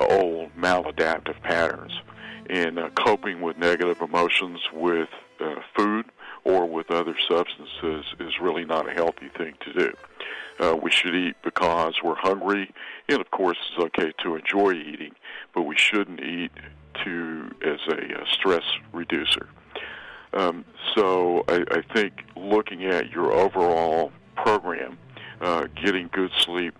old 0.00 0.54
maladaptive 0.56 1.40
patterns 1.42 1.92
in 2.50 2.78
uh, 2.78 2.90
coping 2.94 3.40
with 3.40 3.58
negative 3.58 4.00
emotions 4.00 4.60
with 4.72 5.08
uh, 5.40 5.56
food 5.76 6.06
or 6.48 6.64
with 6.64 6.90
other 6.90 7.14
substances 7.28 8.06
is 8.18 8.40
really 8.40 8.64
not 8.64 8.88
a 8.88 8.92
healthy 8.92 9.28
thing 9.36 9.54
to 9.60 9.72
do. 9.74 9.92
Uh, 10.58 10.74
we 10.82 10.90
should 10.90 11.14
eat 11.14 11.36
because 11.44 11.94
we're 12.02 12.16
hungry, 12.16 12.72
and 13.08 13.20
of 13.20 13.30
course, 13.30 13.58
it's 13.70 13.84
okay 13.84 14.12
to 14.22 14.34
enjoy 14.34 14.72
eating, 14.72 15.12
but 15.54 15.62
we 15.62 15.76
shouldn't 15.76 16.20
eat 16.20 16.50
to 17.04 17.50
as 17.62 17.78
a, 17.88 18.22
a 18.22 18.26
stress 18.32 18.64
reducer. 18.94 19.46
Um, 20.32 20.64
so 20.94 21.44
I, 21.48 21.64
I 21.70 21.82
think 21.94 22.24
looking 22.34 22.86
at 22.86 23.10
your 23.10 23.30
overall 23.30 24.10
program, 24.34 24.98
uh, 25.42 25.66
getting 25.74 26.08
good 26.12 26.32
sleep, 26.38 26.74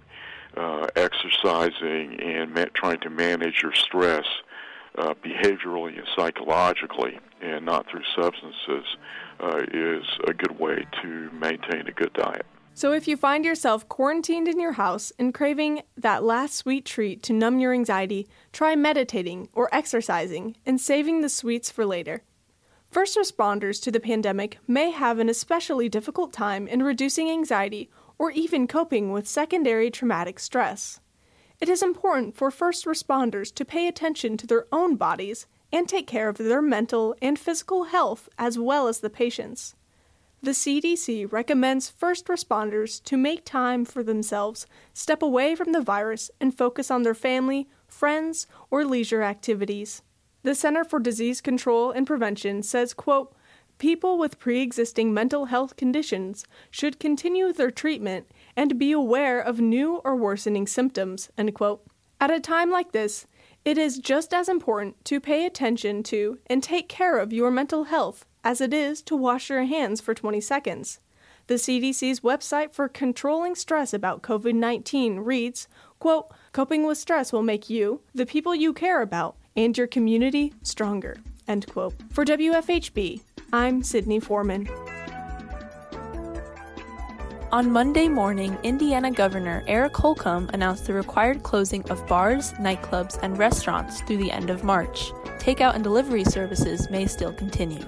uh, 0.56 0.86
exercising, 0.96 2.20
and 2.20 2.54
ma- 2.54 2.64
trying 2.72 3.00
to 3.00 3.10
manage 3.10 3.62
your 3.62 3.74
stress 3.74 4.24
uh, 4.96 5.14
behaviorally 5.22 5.98
and 5.98 6.08
psychologically, 6.16 7.18
and 7.40 7.64
not 7.64 7.88
through 7.88 8.02
substances, 8.16 8.96
uh, 9.40 9.62
is 9.72 10.04
a 10.26 10.34
good 10.34 10.58
way 10.58 10.86
to 11.02 11.30
maintain 11.32 11.86
a 11.86 11.92
good 11.92 12.12
diet. 12.12 12.46
So, 12.74 12.92
if 12.92 13.08
you 13.08 13.16
find 13.16 13.44
yourself 13.44 13.88
quarantined 13.88 14.46
in 14.46 14.60
your 14.60 14.72
house 14.72 15.12
and 15.18 15.34
craving 15.34 15.82
that 15.96 16.22
last 16.22 16.54
sweet 16.54 16.84
treat 16.84 17.24
to 17.24 17.32
numb 17.32 17.58
your 17.58 17.72
anxiety, 17.72 18.28
try 18.52 18.76
meditating 18.76 19.48
or 19.52 19.68
exercising 19.74 20.56
and 20.64 20.80
saving 20.80 21.20
the 21.20 21.28
sweets 21.28 21.72
for 21.72 21.84
later. 21.84 22.22
First 22.88 23.18
responders 23.18 23.82
to 23.82 23.90
the 23.90 24.00
pandemic 24.00 24.58
may 24.66 24.92
have 24.92 25.18
an 25.18 25.28
especially 25.28 25.88
difficult 25.88 26.32
time 26.32 26.68
in 26.68 26.82
reducing 26.82 27.28
anxiety 27.28 27.90
or 28.16 28.30
even 28.30 28.66
coping 28.66 29.12
with 29.12 29.26
secondary 29.26 29.90
traumatic 29.90 30.38
stress. 30.38 31.00
It 31.60 31.68
is 31.68 31.82
important 31.82 32.36
for 32.36 32.50
first 32.50 32.84
responders 32.84 33.52
to 33.54 33.64
pay 33.64 33.88
attention 33.88 34.36
to 34.36 34.46
their 34.46 34.66
own 34.70 34.94
bodies 34.94 35.46
and 35.72 35.88
take 35.88 36.06
care 36.06 36.28
of 36.28 36.38
their 36.38 36.62
mental 36.62 37.14
and 37.20 37.38
physical 37.38 37.84
health 37.84 38.28
as 38.38 38.58
well 38.58 38.88
as 38.88 39.00
the 39.00 39.10
patient's. 39.10 39.74
The 40.40 40.52
CDC 40.52 41.30
recommends 41.32 41.90
first 41.90 42.26
responders 42.26 43.02
to 43.04 43.16
make 43.16 43.44
time 43.44 43.84
for 43.84 44.04
themselves, 44.04 44.66
step 44.94 45.20
away 45.20 45.56
from 45.56 45.72
the 45.72 45.80
virus, 45.80 46.30
and 46.40 46.56
focus 46.56 46.92
on 46.92 47.02
their 47.02 47.14
family, 47.14 47.68
friends, 47.88 48.46
or 48.70 48.84
leisure 48.84 49.22
activities. 49.22 50.02
The 50.44 50.54
Center 50.54 50.84
for 50.84 51.00
Disease 51.00 51.40
Control 51.40 51.90
and 51.90 52.06
Prevention 52.06 52.62
says, 52.62 52.94
quote, 52.94 53.34
People 53.78 54.18
with 54.18 54.38
pre 54.38 54.60
existing 54.60 55.12
mental 55.12 55.46
health 55.46 55.76
conditions 55.76 56.44
should 56.70 57.00
continue 57.00 57.52
their 57.52 57.70
treatment 57.70 58.28
and 58.56 58.78
be 58.78 58.92
aware 58.92 59.40
of 59.40 59.60
new 59.60 59.96
or 60.04 60.16
worsening 60.16 60.66
symptoms. 60.66 61.30
End 61.36 61.54
quote. 61.54 61.84
At 62.20 62.30
a 62.30 62.40
time 62.40 62.70
like 62.70 62.92
this, 62.92 63.26
it 63.64 63.78
is 63.78 63.98
just 63.98 64.32
as 64.32 64.48
important 64.48 65.04
to 65.04 65.20
pay 65.20 65.44
attention 65.44 66.02
to 66.04 66.38
and 66.46 66.62
take 66.62 66.88
care 66.88 67.18
of 67.18 67.32
your 67.32 67.50
mental 67.50 67.84
health 67.84 68.24
as 68.44 68.60
it 68.60 68.72
is 68.72 69.02
to 69.02 69.16
wash 69.16 69.50
your 69.50 69.64
hands 69.64 70.00
for 70.00 70.14
20 70.14 70.40
seconds. 70.40 71.00
The 71.48 71.54
CDC's 71.54 72.20
website 72.20 72.72
for 72.72 72.88
controlling 72.88 73.54
stress 73.54 73.94
about 73.94 74.22
COVID 74.22 74.54
19 74.54 75.20
reads, 75.20 75.66
quote, 75.98 76.30
Coping 76.52 76.86
with 76.86 76.98
stress 76.98 77.32
will 77.32 77.42
make 77.42 77.70
you, 77.70 78.02
the 78.14 78.26
people 78.26 78.54
you 78.54 78.72
care 78.72 79.00
about, 79.00 79.36
and 79.56 79.76
your 79.76 79.86
community 79.86 80.52
stronger. 80.62 81.16
End 81.46 81.66
quote. 81.66 81.94
For 82.10 82.24
WFHB, 82.24 83.22
I'm 83.52 83.82
Sydney 83.82 84.20
Foreman. 84.20 84.68
On 87.50 87.72
Monday 87.72 88.08
morning, 88.08 88.58
Indiana 88.62 89.10
Governor 89.10 89.64
Eric 89.66 89.96
Holcomb 89.96 90.50
announced 90.52 90.84
the 90.84 90.92
required 90.92 91.42
closing 91.42 91.82
of 91.88 92.06
bars, 92.06 92.52
nightclubs, 92.54 93.18
and 93.22 93.38
restaurants 93.38 94.02
through 94.02 94.18
the 94.18 94.30
end 94.30 94.50
of 94.50 94.64
March. 94.64 95.12
Takeout 95.38 95.74
and 95.74 95.82
delivery 95.82 96.24
services 96.24 96.90
may 96.90 97.06
still 97.06 97.32
continue. 97.32 97.82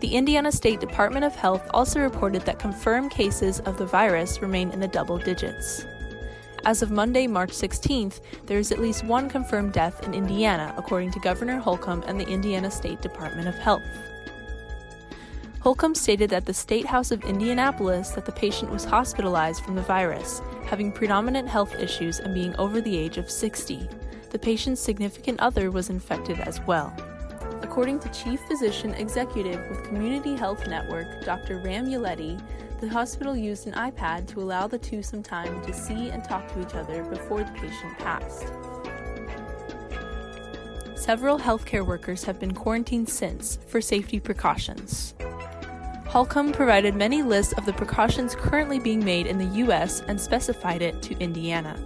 The 0.00 0.14
Indiana 0.14 0.52
State 0.52 0.80
Department 0.80 1.24
of 1.24 1.34
Health 1.34 1.66
also 1.72 2.00
reported 2.00 2.42
that 2.42 2.58
confirmed 2.58 3.10
cases 3.10 3.60
of 3.60 3.78
the 3.78 3.86
virus 3.86 4.42
remain 4.42 4.70
in 4.72 4.80
the 4.80 4.88
double 4.88 5.16
digits. 5.16 5.86
As 6.66 6.82
of 6.82 6.90
Monday, 6.90 7.26
March 7.26 7.52
16th, 7.52 8.20
there 8.44 8.58
is 8.58 8.70
at 8.70 8.80
least 8.80 9.02
one 9.02 9.30
confirmed 9.30 9.72
death 9.72 10.06
in 10.06 10.12
Indiana, 10.12 10.74
according 10.76 11.10
to 11.12 11.20
Governor 11.20 11.56
Holcomb 11.56 12.04
and 12.06 12.20
the 12.20 12.28
Indiana 12.28 12.70
State 12.70 13.00
Department 13.00 13.48
of 13.48 13.54
Health. 13.54 14.07
Holcomb 15.68 15.94
stated 15.94 16.32
at 16.32 16.46
the 16.46 16.54
State 16.54 16.86
House 16.86 17.10
of 17.10 17.22
Indianapolis 17.24 18.12
that 18.12 18.24
the 18.24 18.32
patient 18.32 18.72
was 18.72 18.86
hospitalized 18.86 19.62
from 19.62 19.74
the 19.74 19.82
virus, 19.82 20.40
having 20.64 20.90
predominant 20.90 21.46
health 21.46 21.74
issues 21.74 22.20
and 22.20 22.32
being 22.32 22.56
over 22.56 22.80
the 22.80 22.96
age 22.96 23.18
of 23.18 23.30
60. 23.30 23.86
The 24.30 24.38
patient's 24.38 24.80
significant 24.80 25.40
other 25.40 25.70
was 25.70 25.90
infected 25.90 26.40
as 26.40 26.58
well. 26.62 26.96
According 27.60 27.98
to 27.98 28.08
Chief 28.12 28.40
Physician 28.48 28.94
Executive 28.94 29.60
with 29.68 29.84
Community 29.84 30.34
Health 30.34 30.66
Network, 30.66 31.22
Dr. 31.26 31.58
Ram 31.58 31.84
Yeleti, 31.84 32.40
the 32.80 32.88
hospital 32.88 33.36
used 33.36 33.66
an 33.66 33.74
iPad 33.74 34.26
to 34.28 34.40
allow 34.40 34.68
the 34.68 34.78
two 34.78 35.02
some 35.02 35.22
time 35.22 35.62
to 35.66 35.74
see 35.74 36.08
and 36.08 36.24
talk 36.24 36.50
to 36.54 36.62
each 36.62 36.74
other 36.76 37.04
before 37.04 37.44
the 37.44 37.52
patient 37.52 37.98
passed. 37.98 38.50
Several 40.96 41.38
healthcare 41.38 41.86
workers 41.86 42.24
have 42.24 42.40
been 42.40 42.54
quarantined 42.54 43.10
since 43.10 43.58
for 43.66 43.82
safety 43.82 44.18
precautions. 44.18 45.14
Holcomb 46.08 46.52
provided 46.52 46.96
many 46.96 47.22
lists 47.22 47.52
of 47.58 47.66
the 47.66 47.72
precautions 47.74 48.34
currently 48.34 48.78
being 48.78 49.04
made 49.04 49.26
in 49.26 49.36
the 49.36 49.58
U.S. 49.58 50.00
and 50.08 50.18
specified 50.18 50.80
it 50.80 51.02
to 51.02 51.18
Indiana. 51.18 51.78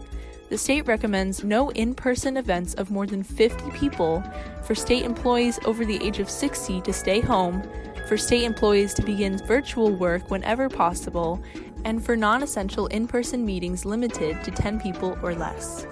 The 0.48 0.56
state 0.56 0.86
recommends 0.86 1.42
no 1.42 1.70
in 1.70 1.92
person 1.92 2.36
events 2.36 2.74
of 2.74 2.88
more 2.88 3.04
than 3.04 3.24
50 3.24 3.72
people, 3.72 4.22
for 4.62 4.76
state 4.76 5.04
employees 5.04 5.58
over 5.64 5.84
the 5.84 6.00
age 6.06 6.20
of 6.20 6.30
60 6.30 6.82
to 6.82 6.92
stay 6.92 7.20
home, 7.20 7.68
for 8.06 8.16
state 8.16 8.44
employees 8.44 8.94
to 8.94 9.02
begin 9.02 9.38
virtual 9.38 9.90
work 9.90 10.30
whenever 10.30 10.68
possible, 10.68 11.42
and 11.84 12.04
for 12.04 12.14
non 12.14 12.44
essential 12.44 12.86
in 12.88 13.08
person 13.08 13.44
meetings 13.44 13.84
limited 13.84 14.44
to 14.44 14.52
10 14.52 14.80
people 14.80 15.18
or 15.20 15.34
less. 15.34 15.84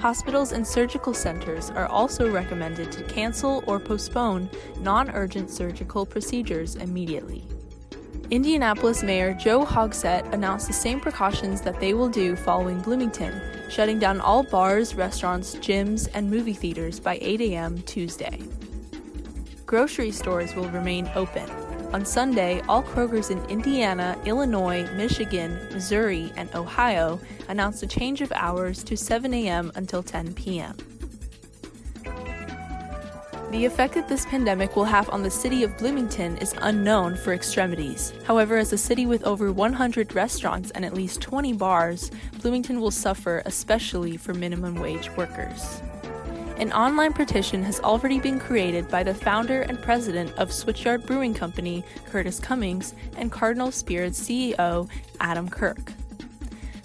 Hospitals 0.00 0.52
and 0.52 0.66
surgical 0.66 1.14
centers 1.14 1.70
are 1.70 1.86
also 1.86 2.30
recommended 2.30 2.92
to 2.92 3.02
cancel 3.04 3.64
or 3.66 3.80
postpone 3.80 4.50
non 4.80 5.08
urgent 5.12 5.48
surgical 5.48 6.04
procedures 6.04 6.76
immediately. 6.76 7.46
Indianapolis 8.30 9.02
Mayor 9.02 9.32
Joe 9.32 9.64
Hogsett 9.64 10.34
announced 10.34 10.66
the 10.66 10.74
same 10.74 11.00
precautions 11.00 11.62
that 11.62 11.80
they 11.80 11.94
will 11.94 12.10
do 12.10 12.36
following 12.36 12.78
Bloomington, 12.80 13.40
shutting 13.70 13.98
down 13.98 14.20
all 14.20 14.42
bars, 14.42 14.94
restaurants, 14.94 15.54
gyms, 15.54 16.10
and 16.12 16.30
movie 16.30 16.52
theaters 16.52 17.00
by 17.00 17.18
8 17.22 17.40
a.m. 17.40 17.80
Tuesday. 17.82 18.38
Grocery 19.64 20.10
stores 20.10 20.54
will 20.54 20.68
remain 20.68 21.10
open. 21.14 21.48
On 21.94 22.04
Sunday, 22.04 22.60
all 22.68 22.82
Krogers 22.82 23.30
in 23.30 23.42
Indiana, 23.46 24.20
Illinois, 24.26 24.86
Michigan, 24.92 25.58
Missouri, 25.72 26.30
and 26.36 26.54
Ohio 26.54 27.18
announced 27.48 27.82
a 27.82 27.86
change 27.86 28.20
of 28.20 28.30
hours 28.32 28.84
to 28.84 28.94
7 28.94 29.32
a.m. 29.32 29.72
until 29.74 30.02
10 30.02 30.34
p.m. 30.34 30.76
The 33.50 33.64
effect 33.64 33.94
that 33.94 34.08
this 34.08 34.26
pandemic 34.26 34.76
will 34.76 34.84
have 34.84 35.08
on 35.08 35.22
the 35.22 35.30
city 35.30 35.62
of 35.62 35.78
Bloomington 35.78 36.36
is 36.36 36.54
unknown 36.60 37.16
for 37.16 37.32
extremities. 37.32 38.12
However, 38.26 38.58
as 38.58 38.74
a 38.74 38.78
city 38.78 39.06
with 39.06 39.24
over 39.24 39.50
100 39.50 40.14
restaurants 40.14 40.70
and 40.72 40.84
at 40.84 40.92
least 40.92 41.22
20 41.22 41.54
bars, 41.54 42.10
Bloomington 42.42 42.78
will 42.78 42.90
suffer, 42.90 43.42
especially 43.46 44.18
for 44.18 44.34
minimum 44.34 44.74
wage 44.74 45.10
workers. 45.16 45.80
An 46.58 46.72
online 46.72 47.14
petition 47.14 47.62
has 47.62 47.80
already 47.80 48.20
been 48.20 48.38
created 48.38 48.86
by 48.90 49.02
the 49.02 49.14
founder 49.14 49.62
and 49.62 49.80
president 49.80 50.30
of 50.36 50.50
Switchyard 50.50 51.06
Brewing 51.06 51.32
Company, 51.32 51.84
Curtis 52.04 52.38
Cummings, 52.38 52.92
and 53.16 53.32
Cardinal 53.32 53.72
Spirits 53.72 54.20
CEO, 54.20 54.90
Adam 55.20 55.48
Quirk. 55.48 55.94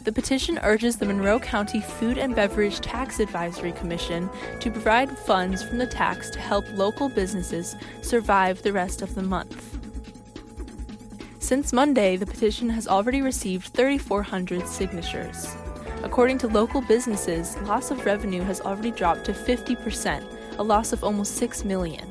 The 0.04 0.12
petition 0.12 0.60
urges 0.64 0.98
the 0.98 1.06
Monroe 1.06 1.40
County 1.40 1.80
Food 1.80 2.18
and 2.18 2.36
Beverage 2.36 2.82
Tax 2.82 3.22
Advisory 3.22 3.72
Commission 3.72 4.30
to 4.60 4.70
provide 4.70 5.18
funds 5.18 5.64
from 5.64 5.78
the 5.78 5.88
tax 5.88 6.30
to 6.32 6.40
help 6.40 6.66
local 6.74 7.08
businesses 7.08 7.78
survive 8.02 8.62
the 8.62 8.74
rest 8.74 9.02
of 9.02 9.16
the 9.16 9.24
month. 9.24 9.80
Since 11.40 11.72
Monday, 11.72 12.18
the 12.18 12.26
petition 12.26 12.70
has 12.70 12.86
already 12.86 13.22
received 13.22 13.68
3,400 13.68 14.68
signatures. 14.68 15.56
According 16.04 16.38
to 16.40 16.48
local 16.50 16.82
businesses, 16.82 17.56
loss 17.62 17.90
of 17.90 18.06
revenue 18.06 18.42
has 18.44 18.60
already 18.60 18.92
dropped 18.92 19.24
to 19.26 19.32
50%, 19.32 20.58
a 20.58 20.64
loss 20.64 20.92
of 20.92 21.06
almost 21.06 21.38
6 21.38 21.64
million. 21.64 22.10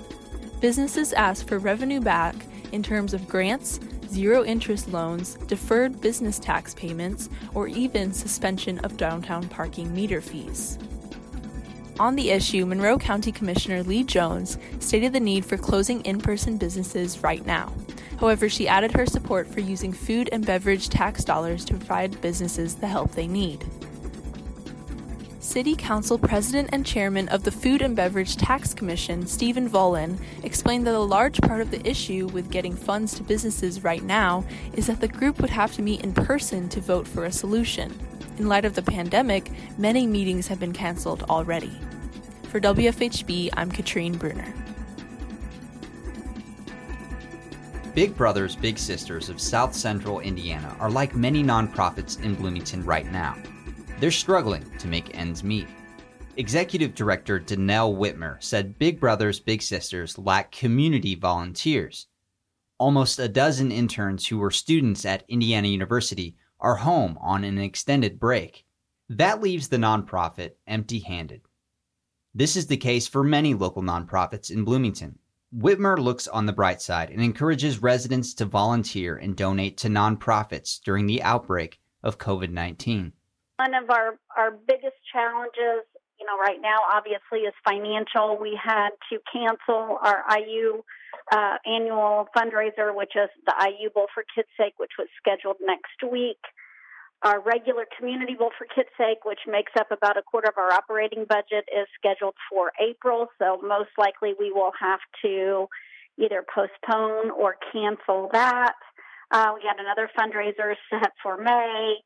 Businesses 0.60 1.12
ask 1.12 1.46
for 1.46 1.58
revenue 1.58 2.00
back 2.00 2.36
in 2.72 2.82
terms 2.82 3.12
of 3.12 3.28
grants, 3.28 3.80
zero 4.12 4.44
interest 4.44 4.92
loans, 4.92 5.34
deferred 5.46 6.00
business 6.00 6.38
tax 6.38 6.74
payments, 6.74 7.30
or 7.54 7.66
even 7.66 8.12
suspension 8.12 8.78
of 8.80 8.96
downtown 8.96 9.48
parking 9.48 9.92
meter 9.94 10.20
fees. 10.20 10.78
On 11.98 12.14
the 12.16 12.30
issue, 12.30 12.66
Monroe 12.66 12.98
County 12.98 13.32
Commissioner 13.32 13.82
Lee 13.82 14.02
Jones 14.02 14.58
stated 14.80 15.12
the 15.12 15.20
need 15.20 15.44
for 15.44 15.56
closing 15.56 16.00
in 16.02 16.20
person 16.20 16.56
businesses 16.56 17.22
right 17.22 17.44
now. 17.46 17.72
However, 18.18 18.48
she 18.48 18.68
added 18.68 18.92
her 18.92 19.06
support 19.06 19.48
for 19.48 19.60
using 19.60 19.92
food 19.92 20.28
and 20.32 20.44
beverage 20.46 20.88
tax 20.88 21.24
dollars 21.24 21.64
to 21.64 21.74
provide 21.74 22.20
businesses 22.20 22.76
the 22.76 22.86
help 22.86 23.12
they 23.12 23.26
need. 23.26 23.64
City 25.52 25.76
Council 25.76 26.16
President 26.16 26.70
and 26.72 26.86
Chairman 26.86 27.28
of 27.28 27.42
the 27.42 27.52
Food 27.52 27.82
and 27.82 27.94
Beverage 27.94 28.36
Tax 28.36 28.72
Commission, 28.72 29.26
Stephen 29.26 29.68
Volan, 29.68 30.18
explained 30.44 30.86
that 30.86 30.94
a 30.94 30.98
large 30.98 31.38
part 31.42 31.60
of 31.60 31.70
the 31.70 31.86
issue 31.86 32.26
with 32.28 32.50
getting 32.50 32.74
funds 32.74 33.12
to 33.12 33.22
businesses 33.22 33.84
right 33.84 34.02
now 34.02 34.46
is 34.72 34.86
that 34.86 35.02
the 35.02 35.08
group 35.08 35.42
would 35.42 35.50
have 35.50 35.74
to 35.74 35.82
meet 35.82 36.00
in 36.00 36.14
person 36.14 36.70
to 36.70 36.80
vote 36.80 37.06
for 37.06 37.26
a 37.26 37.30
solution. 37.30 37.92
In 38.38 38.48
light 38.48 38.64
of 38.64 38.74
the 38.74 38.80
pandemic, 38.80 39.50
many 39.76 40.06
meetings 40.06 40.46
have 40.46 40.58
been 40.58 40.72
canceled 40.72 41.24
already. 41.24 41.78
For 42.44 42.58
WFHB, 42.58 43.50
I'm 43.54 43.70
Katrine 43.70 44.16
Bruner. 44.16 44.54
Big 47.94 48.16
Brothers 48.16 48.56
Big 48.56 48.78
Sisters 48.78 49.28
of 49.28 49.38
South 49.38 49.74
Central 49.74 50.20
Indiana 50.20 50.74
are 50.80 50.90
like 50.90 51.14
many 51.14 51.44
nonprofits 51.44 52.18
in 52.22 52.36
Bloomington 52.36 52.82
right 52.86 53.12
now. 53.12 53.36
They're 54.02 54.10
struggling 54.10 54.68
to 54.78 54.88
make 54.88 55.16
ends 55.16 55.44
meet. 55.44 55.68
Executive 56.36 56.92
Director 56.92 57.38
Danelle 57.38 57.96
Whitmer 57.96 58.42
said 58.42 58.76
Big 58.76 58.98
Brothers 58.98 59.38
Big 59.38 59.62
Sisters 59.62 60.18
lack 60.18 60.50
community 60.50 61.14
volunteers. 61.14 62.08
Almost 62.78 63.20
a 63.20 63.28
dozen 63.28 63.70
interns 63.70 64.26
who 64.26 64.38
were 64.38 64.50
students 64.50 65.04
at 65.04 65.22
Indiana 65.28 65.68
University 65.68 66.34
are 66.58 66.74
home 66.74 67.16
on 67.20 67.44
an 67.44 67.58
extended 67.58 68.18
break. 68.18 68.64
That 69.08 69.40
leaves 69.40 69.68
the 69.68 69.76
nonprofit 69.76 70.54
empty 70.66 70.98
handed. 70.98 71.42
This 72.34 72.56
is 72.56 72.66
the 72.66 72.76
case 72.76 73.06
for 73.06 73.22
many 73.22 73.54
local 73.54 73.84
nonprofits 73.84 74.50
in 74.50 74.64
Bloomington. 74.64 75.16
Whitmer 75.56 75.96
looks 75.96 76.26
on 76.26 76.46
the 76.46 76.52
bright 76.52 76.82
side 76.82 77.10
and 77.10 77.22
encourages 77.22 77.80
residents 77.80 78.34
to 78.34 78.46
volunteer 78.46 79.14
and 79.16 79.36
donate 79.36 79.76
to 79.76 79.88
nonprofits 79.88 80.80
during 80.84 81.06
the 81.06 81.22
outbreak 81.22 81.78
of 82.02 82.18
COVID 82.18 82.50
19 82.50 83.12
one 83.62 83.74
of 83.74 83.90
our, 83.90 84.18
our 84.36 84.50
biggest 84.50 84.98
challenges, 85.12 85.86
you 86.18 86.26
know, 86.26 86.34
right 86.38 86.58
now 86.60 86.78
obviously 86.90 87.46
is 87.46 87.54
financial. 87.62 88.38
We 88.40 88.58
had 88.58 88.90
to 89.10 89.18
cancel 89.30 89.98
our 90.02 90.24
IU 90.34 90.82
uh, 91.30 91.56
annual 91.64 92.26
fundraiser, 92.36 92.94
which 92.94 93.14
is 93.14 93.30
the 93.46 93.54
IU 93.62 93.90
Bowl 93.90 94.06
for 94.12 94.24
Kids' 94.34 94.48
Sake, 94.58 94.74
which 94.78 94.98
was 94.98 95.06
scheduled 95.18 95.56
next 95.60 96.02
week. 96.02 96.42
Our 97.22 97.40
regular 97.40 97.86
Community 97.96 98.34
Bowl 98.34 98.50
for 98.58 98.66
Kids' 98.66 98.90
Sake, 98.98 99.24
which 99.24 99.46
makes 99.46 99.70
up 99.78 99.92
about 99.92 100.16
a 100.16 100.22
quarter 100.22 100.48
of 100.48 100.58
our 100.58 100.72
operating 100.72 101.24
budget, 101.28 101.70
is 101.70 101.86
scheduled 101.94 102.34
for 102.50 102.72
April. 102.82 103.28
So 103.38 103.60
most 103.62 103.94
likely 103.96 104.34
we 104.38 104.50
will 104.50 104.72
have 104.80 105.00
to 105.22 105.68
either 106.18 106.44
postpone 106.52 107.30
or 107.30 107.54
cancel 107.72 108.28
that. 108.32 108.74
Uh, 109.30 109.52
we 109.54 109.62
had 109.62 109.78
another 109.78 110.10
fundraiser 110.18 110.74
set 110.90 111.12
for 111.22 111.38
May 111.38 112.02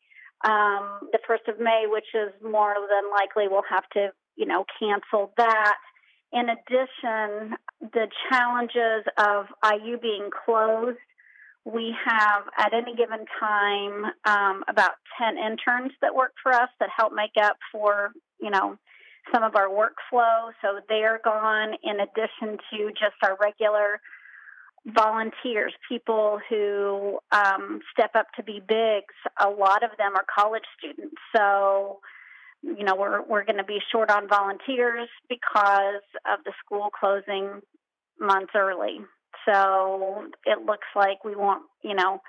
um, 0.46 1.00
the 1.12 1.18
1st 1.28 1.54
of 1.54 1.60
May, 1.60 1.86
which 1.88 2.14
is 2.14 2.32
more 2.42 2.74
than 2.74 3.10
likely 3.10 3.48
we'll 3.48 3.66
have 3.68 3.88
to, 3.94 4.10
you 4.36 4.46
know, 4.46 4.64
cancel 4.78 5.32
that. 5.36 5.76
In 6.32 6.48
addition, 6.48 7.56
the 7.80 8.06
challenges 8.30 9.04
of 9.18 9.46
IU 9.64 9.98
being 9.98 10.30
closed, 10.44 10.98
we 11.64 11.94
have 12.04 12.44
at 12.58 12.72
any 12.72 12.94
given 12.94 13.24
time 13.40 14.04
um, 14.24 14.62
about 14.68 14.92
10 15.20 15.36
interns 15.36 15.92
that 16.00 16.14
work 16.14 16.32
for 16.42 16.52
us 16.52 16.68
that 16.78 16.90
help 16.96 17.12
make 17.12 17.32
up 17.42 17.56
for, 17.72 18.12
you 18.40 18.50
know, 18.50 18.78
some 19.34 19.42
of 19.42 19.56
our 19.56 19.68
workflow. 19.68 20.52
So 20.62 20.80
they're 20.88 21.20
gone 21.24 21.74
in 21.82 21.98
addition 21.98 22.58
to 22.70 22.90
just 22.90 23.16
our 23.24 23.36
regular 23.40 24.00
volunteers, 24.86 25.72
people 25.88 26.38
who 26.48 27.18
um, 27.32 27.80
step 27.92 28.10
up 28.14 28.26
to 28.36 28.42
be 28.42 28.60
bigs. 28.66 29.14
A 29.40 29.48
lot 29.48 29.82
of 29.82 29.90
them 29.98 30.14
are 30.14 30.24
college 30.32 30.64
students, 30.78 31.16
so 31.34 32.00
you 32.62 32.84
know 32.84 32.94
we're 32.94 33.22
we're 33.22 33.44
going 33.44 33.58
to 33.58 33.64
be 33.64 33.78
short 33.92 34.10
on 34.10 34.28
volunteers 34.28 35.08
because 35.28 36.04
of 36.30 36.44
the 36.44 36.52
school 36.64 36.88
closing 36.98 37.60
months 38.20 38.52
early. 38.54 39.00
So 39.44 40.24
it 40.44 40.64
looks 40.64 40.88
like 40.94 41.24
we 41.24 41.34
want 41.34 41.62
you 41.82 41.94
know 41.94 42.20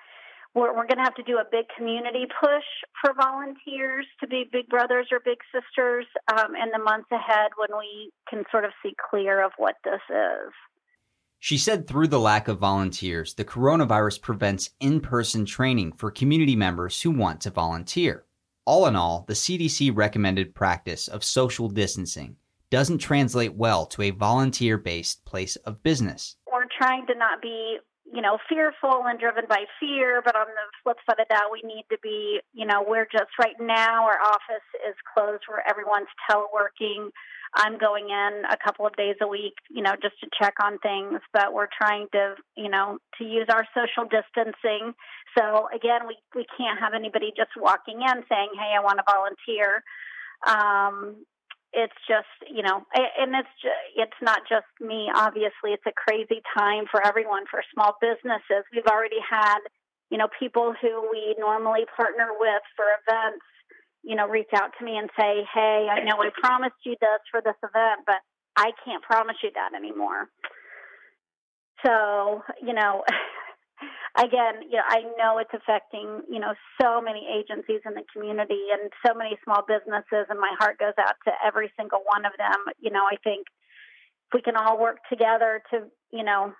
we're, 0.55 0.75
we're 0.75 0.87
going 0.87 0.97
to 0.97 1.03
have 1.03 1.15
to 1.15 1.23
do 1.23 1.37
a 1.37 1.45
big 1.49 1.65
community 1.77 2.25
push 2.41 2.65
for 3.01 3.13
volunteers 3.13 4.07
to 4.19 4.27
be 4.27 4.49
big 4.51 4.67
brothers 4.67 5.07
or 5.11 5.19
big 5.23 5.37
sisters 5.53 6.05
um, 6.33 6.55
in 6.55 6.71
the 6.73 6.83
months 6.83 7.09
ahead 7.11 7.51
when 7.57 7.77
we 7.77 8.11
can 8.27 8.43
sort 8.49 8.65
of 8.65 8.71
see 8.81 8.93
clear 9.09 9.43
of 9.43 9.51
what 9.57 9.75
this 9.83 10.01
is. 10.09 10.51
She 11.39 11.57
said 11.57 11.87
through 11.87 12.07
the 12.07 12.19
lack 12.19 12.47
of 12.47 12.57
volunteers, 12.57 13.35
the 13.35 13.45
coronavirus 13.45 14.21
prevents 14.21 14.71
in 14.79 15.01
person 15.01 15.45
training 15.45 15.93
for 15.93 16.09
community 16.09 16.55
members 16.55 17.01
who 17.01 17.11
want 17.11 17.41
to 17.41 17.51
volunteer. 17.51 18.25
All 18.65 18.87
in 18.87 18.95
all, 18.95 19.23
the 19.27 19.33
CDC 19.33 19.95
recommended 19.95 20.55
practice 20.55 21.07
of 21.07 21.23
social 21.23 21.69
distancing 21.69 22.35
doesn't 22.69 22.97
translate 22.97 23.53
well 23.53 23.85
to 23.85 24.01
a 24.01 24.09
volunteer 24.09 24.77
based 24.77 25.23
place 25.25 25.55
of 25.57 25.81
business. 25.83 26.35
We're 26.51 26.65
trying 26.77 27.05
to 27.07 27.15
not 27.15 27.41
be, 27.41 27.77
you 28.11 28.21
know, 28.21 28.39
fearful 28.49 29.03
and 29.05 29.19
driven 29.19 29.45
by 29.47 29.63
fear, 29.79 30.21
but 30.25 30.35
on 30.35 30.47
the 30.47 30.67
flip 30.83 30.97
side 31.07 31.21
of 31.21 31.27
that, 31.29 31.47
we 31.51 31.61
need 31.63 31.85
to 31.91 31.97
be, 32.03 32.41
you 32.53 32.65
know, 32.65 32.83
we're 32.85 33.07
just 33.09 33.31
right 33.39 33.55
now, 33.59 34.03
our 34.03 34.19
office 34.19 34.67
is 34.87 34.95
closed 35.13 35.43
where 35.47 35.63
everyone's 35.69 36.11
teleworking. 36.29 37.09
I'm 37.55 37.77
going 37.77 38.09
in 38.09 38.43
a 38.49 38.57
couple 38.63 38.85
of 38.85 38.95
days 38.95 39.15
a 39.21 39.27
week, 39.27 39.53
you 39.69 39.81
know, 39.81 39.93
just 40.01 40.19
to 40.21 40.29
check 40.41 40.55
on 40.61 40.77
things, 40.79 41.19
but 41.33 41.53
we're 41.53 41.71
trying 41.75 42.07
to, 42.11 42.35
you 42.55 42.69
know, 42.69 42.97
to 43.17 43.23
use 43.23 43.47
our 43.49 43.65
social 43.73 44.09
distancing. 44.09 44.93
So 45.37 45.69
again, 45.73 46.07
we, 46.07 46.17
we 46.35 46.45
can't 46.57 46.79
have 46.79 46.93
anybody 46.93 47.31
just 47.35 47.51
walking 47.57 48.01
in 48.01 48.23
saying, 48.29 48.49
Hey, 48.55 48.73
I 48.75 48.83
want 48.83 48.99
to 48.99 49.05
volunteer. 49.07 49.83
Um, 50.45 51.25
it's 51.73 51.97
just, 52.07 52.31
you 52.49 52.63
know, 52.63 52.83
and 52.95 53.35
it's, 53.35 53.55
just, 53.61 53.83
it's 53.95 54.19
not 54.21 54.41
just 54.47 54.67
me. 54.79 55.11
Obviously, 55.13 55.75
it's 55.75 55.85
a 55.85 55.91
crazy 55.91 56.41
time 56.57 56.85
for 56.89 57.05
everyone, 57.05 57.43
for 57.51 57.61
small 57.73 57.95
businesses. 58.01 58.63
We've 58.73 58.87
already 58.87 59.19
had, 59.19 59.59
you 60.09 60.17
know, 60.17 60.27
people 60.39 60.73
who 60.81 61.09
we 61.11 61.35
normally 61.37 61.85
partner 61.95 62.29
with 62.39 62.63
for 62.75 62.85
events 63.03 63.45
you 64.03 64.15
know, 64.15 64.27
reach 64.27 64.49
out 64.55 64.71
to 64.79 64.85
me 64.85 64.97
and 64.97 65.09
say, 65.19 65.43
hey, 65.53 65.87
I 65.91 66.03
know 66.03 66.21
I 66.21 66.29
promised 66.41 66.79
you 66.85 66.95
this 66.99 67.21
for 67.31 67.41
this 67.41 67.57
event, 67.63 68.01
but 68.05 68.17
I 68.55 68.71
can't 68.85 69.03
promise 69.03 69.37
you 69.43 69.49
that 69.53 69.75
anymore. 69.75 70.29
So, 71.85 72.41
you 72.61 72.73
know, 72.73 73.03
again, 74.17 74.65
you 74.69 74.77
know, 74.77 74.87
I 74.87 75.01
know 75.17 75.37
it's 75.37 75.53
affecting, 75.53 76.23
you 76.29 76.39
know, 76.39 76.53
so 76.81 77.01
many 77.01 77.27
agencies 77.27 77.81
in 77.85 77.93
the 77.93 78.03
community 78.13 78.73
and 78.73 78.91
so 79.05 79.13
many 79.13 79.37
small 79.43 79.63
businesses, 79.67 80.25
and 80.29 80.39
my 80.39 80.55
heart 80.59 80.79
goes 80.79 80.97
out 80.99 81.15
to 81.25 81.31
every 81.45 81.71
single 81.77 82.01
one 82.05 82.25
of 82.25 82.33
them. 82.37 82.73
You 82.79 82.91
know, 82.91 83.05
I 83.05 83.17
think 83.23 83.45
if 84.27 84.33
we 84.33 84.41
can 84.41 84.55
all 84.55 84.79
work 84.79 84.97
together 85.09 85.61
to, 85.71 85.85
you 86.11 86.23
know, 86.23 86.53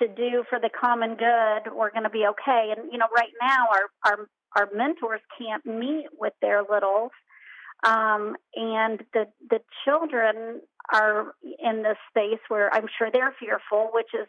to 0.00 0.08
do 0.08 0.44
for 0.48 0.58
the 0.60 0.70
common 0.70 1.16
good, 1.16 1.72
we're 1.72 1.90
going 1.90 2.04
to 2.04 2.10
be 2.10 2.26
okay. 2.28 2.72
And 2.76 2.92
you 2.92 2.98
know, 2.98 3.08
right 3.14 3.32
now 3.40 3.68
our 3.72 4.12
our 4.12 4.28
our 4.56 4.68
mentors 4.74 5.20
can't 5.38 5.64
meet 5.66 6.06
with 6.18 6.32
their 6.40 6.62
littles, 6.62 7.10
um, 7.84 8.36
and 8.54 9.02
the 9.12 9.26
the 9.50 9.60
children 9.84 10.60
are 10.92 11.34
in 11.58 11.82
this 11.82 11.98
space 12.10 12.40
where 12.48 12.72
I'm 12.72 12.86
sure 12.98 13.10
they're 13.12 13.34
fearful, 13.38 13.90
which 13.92 14.14
is 14.14 14.28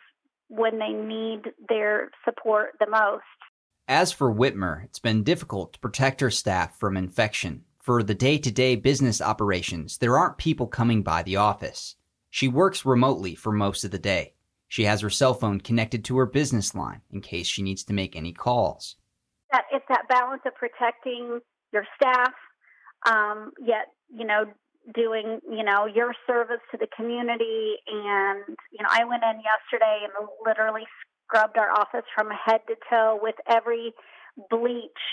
when 0.50 0.80
they 0.80 0.92
need 0.92 1.54
their 1.70 2.10
support 2.26 2.74
the 2.80 2.90
most. 2.90 3.24
As 3.88 4.12
for 4.12 4.34
Whitmer, 4.34 4.84
it's 4.84 5.00
been 5.00 5.24
difficult 5.24 5.74
to 5.74 5.80
protect 5.80 6.20
her 6.22 6.32
staff 6.32 6.78
from 6.78 6.98
infection. 6.98 7.63
For 7.80 8.04
the 8.04 8.16
day 8.16 8.38
to 8.40 8.52
day 8.52 8.76
business 8.76 9.22
operations, 9.22 9.98
there 10.00 10.18
aren't 10.18 10.38
people 10.38 10.68
coming 10.68 11.04
by 11.04 11.24
the 11.24 11.38
office. 11.38 11.96
She 12.30 12.50
works 12.50 12.86
remotely 12.86 13.34
for 13.34 13.54
most 13.54 13.86
of 13.86 13.92
the 13.92 14.00
day. 14.00 14.34
She 14.68 14.84
has 14.84 15.00
her 15.00 15.10
cell 15.10 15.34
phone 15.34 15.62
connected 15.62 16.04
to 16.06 16.18
her 16.18 16.26
business 16.26 16.76
line 16.76 17.02
in 17.10 17.22
case 17.22 17.48
she 17.48 17.62
needs 17.62 17.86
to 17.86 17.94
make 17.94 18.16
any 18.16 18.34
calls. 18.34 18.98
That 19.52 19.64
it's 19.72 19.86
that 19.90 20.08
balance 20.10 20.42
of 20.46 20.54
protecting 20.56 21.40
your 21.72 21.86
staff, 21.96 22.34
um, 23.06 23.52
yet 23.60 23.88
you 24.10 24.26
know 24.26 24.46
doing 24.94 25.40
you 25.50 25.64
know 25.64 25.86
your 25.86 26.14
service 26.26 26.62
to 26.72 26.78
the 26.78 26.88
community. 26.96 27.76
And 27.88 28.58
you 28.72 28.82
know, 28.82 28.90
I 28.90 29.04
went 29.06 29.24
in 29.24 29.42
yesterday 29.42 30.04
and 30.04 30.28
literally 30.46 30.84
scrubbed 31.24 31.58
our 31.58 31.72
office 31.72 32.08
from 32.16 32.30
head 32.30 32.62
to 32.68 32.76
toe 32.90 33.20
with 33.22 33.36
every 33.48 33.94
bleach 34.50 35.04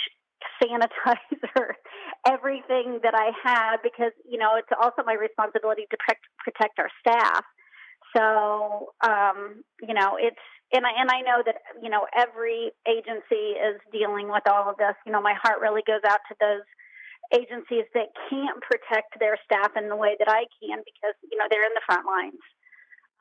sanitizer, 0.62 1.74
everything 2.26 3.00
that 3.02 3.14
I 3.14 3.30
had 3.42 3.78
because 3.82 4.12
you 4.28 4.38
know 4.38 4.56
it's 4.56 4.68
also 4.80 5.02
my 5.04 5.14
responsibility 5.14 5.82
to 5.90 5.96
protect, 5.96 6.24
protect 6.38 6.78
our 6.78 6.90
staff. 7.00 7.44
So 8.16 8.92
um, 9.02 9.62
you 9.82 9.94
know 9.94 10.16
it's 10.18 10.36
and 10.74 10.84
I 10.84 10.92
and 10.98 11.10
I 11.10 11.20
know 11.22 11.42
that 11.46 11.62
you 11.82 11.88
know 11.88 12.06
every 12.16 12.72
agency 12.86 13.56
is 13.56 13.80
dealing 13.92 14.28
with 14.28 14.42
all 14.50 14.68
of 14.68 14.76
this. 14.76 14.94
You 15.06 15.12
know 15.12 15.22
my 15.22 15.34
heart 15.40 15.60
really 15.60 15.82
goes 15.86 16.02
out 16.08 16.20
to 16.28 16.34
those 16.40 16.66
agencies 17.32 17.88
that 17.94 18.12
can't 18.28 18.60
protect 18.60 19.18
their 19.18 19.38
staff 19.44 19.72
in 19.76 19.88
the 19.88 19.96
way 19.96 20.16
that 20.18 20.28
I 20.28 20.44
can 20.60 20.82
because 20.84 21.14
you 21.30 21.38
know 21.38 21.46
they're 21.48 21.64
in 21.64 21.74
the 21.74 21.86
front 21.86 22.06
lines. 22.06 22.42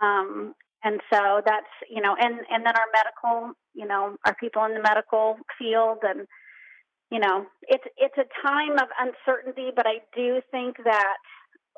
Um, 0.01 0.55
and 0.83 0.99
so 1.13 1.41
that's 1.45 1.71
you 1.89 2.01
know 2.01 2.15
and 2.19 2.41
and 2.49 2.65
then 2.65 2.75
our 2.75 2.89
medical 2.91 3.53
you 3.73 3.87
know 3.87 4.17
our 4.25 4.35
people 4.35 4.65
in 4.65 4.73
the 4.73 4.81
medical 4.81 5.37
field 5.57 5.99
and 6.03 6.27
you 7.13 7.19
know, 7.19 7.45
it's 7.69 7.83
it's 7.95 8.17
a 8.17 8.25
time 8.41 8.73
of 8.73 8.89
uncertainty, 8.97 9.69
but 9.75 9.85
I 9.85 10.01
do 10.15 10.41
think 10.49 10.77
that 10.83 11.17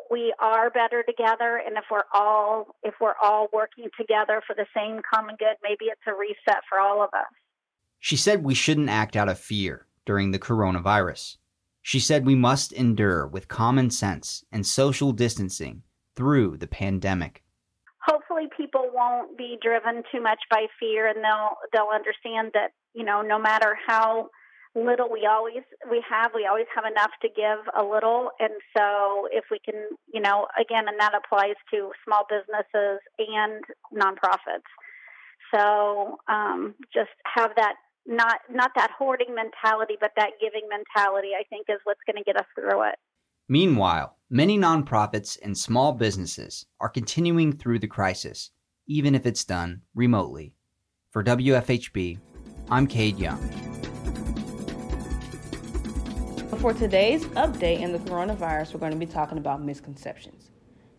we 0.10 0.34
are 0.40 0.70
better 0.70 1.04
together 1.04 1.62
and 1.66 1.78
if 1.78 1.86
we're 1.90 2.04
all 2.14 2.76
if 2.84 2.94
we're 3.02 3.16
all 3.22 3.48
working 3.54 3.90
together 4.00 4.42
for 4.46 4.56
the 4.56 4.66
same 4.76 5.02
common 5.14 5.36
good, 5.38 5.56
maybe 5.64 5.86
it's 5.86 6.02
a 6.08 6.14
reset 6.14 6.64
for 6.70 6.80
all 6.80 7.02
of 7.02 7.10
us. 7.14 7.32
She 8.00 8.16
said 8.16 8.44
we 8.44 8.54
shouldn't 8.54 8.90
act 8.90 9.16
out 9.16 9.30
of 9.30 9.40
fear 9.40 9.88
during 10.06 10.32
the 10.32 10.40
coronavirus. 10.40 11.38
She 11.82 12.00
said 12.00 12.26
we 12.26 12.36
must 12.36 12.72
endure 12.72 13.28
with 13.28 13.48
common 13.48 13.90
sense 13.90 14.44
and 14.52 14.66
social 14.66 15.12
distancing 15.12 15.84
through 16.16 16.58
the 16.58 16.68
pandemic. 16.68 17.44
Hopefully 18.06 18.48
people 18.56 18.90
won't 18.94 19.38
be 19.38 19.58
driven 19.62 20.04
too 20.12 20.22
much 20.22 20.40
by 20.50 20.68
fear 20.80 21.08
and 21.08 21.24
they'll 21.24 21.58
they'll 21.74 21.94
understand 21.94 22.52
that, 22.54 22.72
you 22.94 23.04
know, 23.04 23.22
no 23.22 23.40
matter 23.40 23.78
how 23.88 24.30
little 24.76 25.10
we 25.10 25.26
always 25.26 25.64
we 25.90 26.04
have 26.08 26.32
we 26.36 26.46
always 26.46 26.68
have 26.76 26.84
enough 26.86 27.12
to 27.22 27.30
give 27.30 27.60
a 27.80 27.84
little. 27.84 28.32
And 28.40 28.54
so 28.78 29.28
if 29.32 29.46
we 29.50 29.60
can 29.64 29.76
you 30.14 30.22
know 30.22 30.48
again 30.60 30.88
and 30.88 31.00
that 31.00 31.14
applies 31.16 31.56
to 31.72 31.92
small 32.06 32.28
businesses 32.30 33.00
and 33.18 33.64
nonprofits. 33.94 34.68
So 35.54 36.18
um, 36.28 36.76
just 36.94 37.12
have 37.34 37.52
that 37.56 37.76
not 38.06 38.42
not 38.52 38.72
that 38.76 38.92
hoarding 38.98 39.34
mentality 39.34 39.96
but 40.00 40.12
that 40.16 40.32
giving 40.40 40.70
mentality 40.70 41.30
i 41.40 41.44
think 41.50 41.66
is 41.70 41.80
what's 41.86 42.02
going 42.06 42.16
to 42.16 42.24
get 42.24 42.38
us 42.38 42.46
through 42.54 42.84
it. 42.84 42.96
Meanwhile 43.48 44.18
many 44.30 44.60
nonprofits 44.60 45.40
and 45.42 45.58
small 45.58 45.94
businesses 45.94 46.66
are 46.80 46.90
continuing 46.90 47.54
through 47.54 47.80
the 47.80 47.88
crisis 47.88 48.52
even 48.88 49.16
if 49.16 49.26
it's 49.26 49.46
done 49.46 49.82
remotely. 49.96 50.54
For 51.12 51.24
wfhb 51.24 52.20
i'm 52.70 52.88
kade 52.88 53.20
young 53.20 53.85
for 56.66 56.74
today's 56.74 57.24
update 57.36 57.80
in 57.80 57.92
the 57.92 58.00
coronavirus, 58.00 58.74
we're 58.74 58.80
going 58.80 58.92
to 58.92 58.98
be 58.98 59.06
talking 59.06 59.38
about 59.38 59.62
misconceptions. 59.62 60.50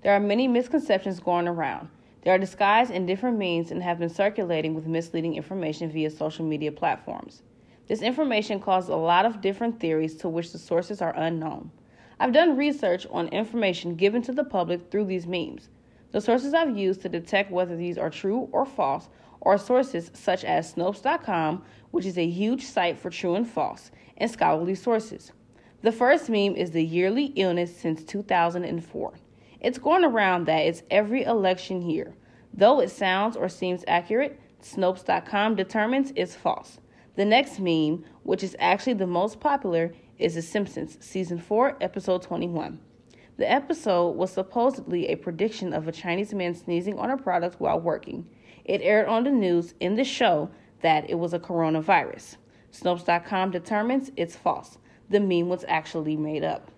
There 0.01 0.13
are 0.13 0.21
many 0.21 0.47
misconceptions 0.47 1.19
going 1.19 1.49
around. 1.49 1.89
They 2.23 2.31
are 2.31 2.39
disguised 2.39 2.93
in 2.93 3.05
different 3.05 3.37
means 3.37 3.73
and 3.73 3.83
have 3.83 3.99
been 3.99 4.09
circulating 4.09 4.77
with 4.77 4.87
misleading 4.87 5.35
information 5.35 5.91
via 5.91 6.09
social 6.11 6.45
media 6.45 6.71
platforms. 6.71 7.43
This 7.89 8.01
information 8.01 8.61
causes 8.61 8.91
a 8.91 8.95
lot 8.95 9.27
of 9.27 9.41
different 9.41 9.81
theories 9.81 10.15
to 10.19 10.29
which 10.29 10.53
the 10.53 10.59
sources 10.61 11.03
are 11.03 11.17
unknown. 11.17 11.73
I've 12.21 12.33
done 12.33 12.57
research 12.57 13.05
on 13.11 13.27
information 13.31 13.97
given 13.97 14.23
to 14.23 14.33
the 14.33 14.45
public 14.45 14.89
through 14.93 15.07
these 15.07 15.27
memes. 15.27 15.69
The 16.13 16.21
sources 16.21 16.55
I've 16.55 16.79
used 16.79 17.03
to 17.03 17.09
detect 17.09 17.51
whether 17.51 17.77
these 17.77 17.99
are 17.99 18.09
true 18.09 18.49
or 18.53 18.67
false 18.67 19.09
are 19.43 19.59
sources 19.59 20.13
such 20.15 20.45
as 20.45 20.73
Snopes.com, 20.73 21.65
which 21.91 22.07
is 22.07 22.19
a 22.19 22.29
huge 22.29 22.63
site 22.63 23.01
for 23.01 23.11
true 23.11 23.35
and 23.35 23.49
false, 23.49 23.91
and 24.17 24.31
scholarly 24.31 24.77
sources. 24.77 25.33
The 25.87 25.93
first 25.93 26.29
meme 26.29 26.57
is 26.57 26.73
the 26.73 26.83
yearly 26.83 27.27
illness 27.37 27.77
since 27.77 28.03
2004. 28.03 29.15
It's 29.61 29.79
going 29.79 30.03
around 30.03 30.47
that 30.47 30.67
it's 30.67 30.83
every 30.91 31.23
election 31.23 31.89
year. 31.89 32.13
Though 32.53 32.81
it 32.81 32.91
sounds 32.91 33.37
or 33.37 33.49
seems 33.49 33.85
accurate, 33.87 34.41
Snopes.com 34.61 35.55
determines 35.55 36.13
it's 36.17 36.35
false. 36.35 36.81
The 37.15 37.25
next 37.25 37.61
meme, 37.61 38.05
which 38.25 38.43
is 38.43 38.57
actually 38.59 38.95
the 38.95 39.07
most 39.07 39.39
popular, 39.39 39.95
is 40.19 40.35
The 40.35 40.43
Simpsons, 40.43 40.99
Season 40.99 41.39
4, 41.39 41.77
Episode 41.81 42.23
21. 42.23 42.81
The 43.37 43.49
episode 43.49 44.17
was 44.17 44.33
supposedly 44.33 45.07
a 45.07 45.15
prediction 45.15 45.73
of 45.73 45.87
a 45.87 45.93
Chinese 45.93 46.35
man 46.35 46.57
sneezing 46.57 46.99
on 46.99 47.13
a 47.13 47.17
product 47.17 47.61
while 47.61 47.79
working. 47.79 48.29
It 48.65 48.83
aired 48.83 49.07
on 49.07 49.23
the 49.23 49.31
news 49.31 49.75
in 49.79 49.95
the 49.95 50.03
show 50.03 50.51
that 50.83 51.09
it 51.09 51.15
was 51.15 51.33
a 51.33 51.39
coronavirus. 51.39 52.39
Snopes.com 52.73 53.53
determines 53.53 54.11
it's 54.17 54.35
false 54.35 54.79
the 55.11 55.21
meme 55.21 55.49
was 55.49 55.65
actually 55.69 56.17
made 56.17 56.45
up. 56.45 56.71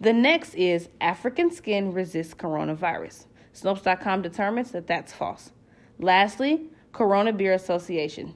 The 0.00 0.12
next 0.12 0.54
is 0.54 0.88
African 1.00 1.50
skin 1.50 1.92
resists 1.92 2.34
coronavirus. 2.34 3.26
Snopes.com 3.54 4.22
determines 4.22 4.72
that 4.72 4.86
that's 4.86 5.12
false. 5.12 5.52
Lastly, 5.98 6.68
Corona 6.92 7.32
Beer 7.32 7.52
Association. 7.52 8.34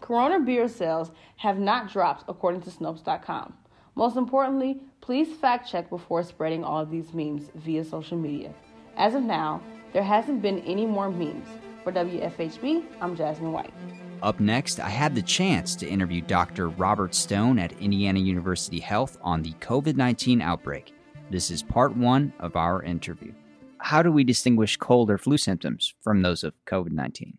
Corona 0.00 0.40
beer 0.40 0.68
sales 0.68 1.10
have 1.36 1.58
not 1.58 1.92
dropped 1.92 2.24
according 2.28 2.62
to 2.62 2.70
Snopes.com. 2.70 3.54
Most 3.94 4.16
importantly, 4.16 4.80
please 5.00 5.36
fact 5.36 5.68
check 5.70 5.90
before 5.90 6.22
spreading 6.22 6.62
all 6.62 6.80
of 6.80 6.90
these 6.90 7.12
memes 7.12 7.50
via 7.54 7.84
social 7.84 8.16
media. 8.16 8.54
As 8.96 9.14
of 9.14 9.22
now, 9.22 9.60
there 9.92 10.02
hasn't 10.02 10.42
been 10.42 10.60
any 10.60 10.86
more 10.86 11.10
memes. 11.10 11.48
For 11.84 11.92
WFHB, 11.92 12.84
I'm 13.00 13.16
Jasmine 13.16 13.52
White. 13.52 14.07
Up 14.22 14.40
next, 14.40 14.80
I 14.80 14.88
had 14.88 15.14
the 15.14 15.22
chance 15.22 15.76
to 15.76 15.86
interview 15.86 16.20
Dr. 16.20 16.68
Robert 16.68 17.14
Stone 17.14 17.58
at 17.58 17.72
Indiana 17.80 18.18
University 18.18 18.80
Health 18.80 19.16
on 19.22 19.42
the 19.42 19.52
COVID 19.60 19.96
19 19.96 20.42
outbreak. 20.42 20.92
This 21.30 21.50
is 21.50 21.62
part 21.62 21.96
one 21.96 22.32
of 22.40 22.56
our 22.56 22.82
interview. 22.82 23.32
How 23.78 24.02
do 24.02 24.10
we 24.10 24.24
distinguish 24.24 24.76
cold 24.76 25.10
or 25.10 25.18
flu 25.18 25.36
symptoms 25.36 25.94
from 26.02 26.22
those 26.22 26.42
of 26.42 26.54
COVID 26.66 26.90
19? 26.90 27.38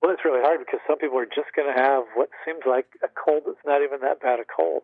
Well, 0.00 0.12
it's 0.12 0.24
really 0.24 0.40
hard 0.40 0.60
because 0.60 0.80
some 0.86 0.98
people 0.98 1.18
are 1.18 1.26
just 1.26 1.54
going 1.56 1.74
to 1.74 1.80
have 1.80 2.04
what 2.14 2.28
seems 2.44 2.62
like 2.66 2.86
a 3.02 3.08
cold 3.08 3.42
that's 3.46 3.64
not 3.66 3.82
even 3.82 4.00
that 4.00 4.20
bad 4.20 4.38
a 4.38 4.44
cold. 4.44 4.82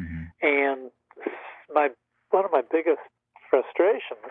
Mm-hmm. 0.00 0.24
And 0.42 0.90
my 1.72 1.90
one 2.30 2.44
of 2.44 2.50
my 2.50 2.62
biggest 2.62 3.02
frustrations 3.50 4.26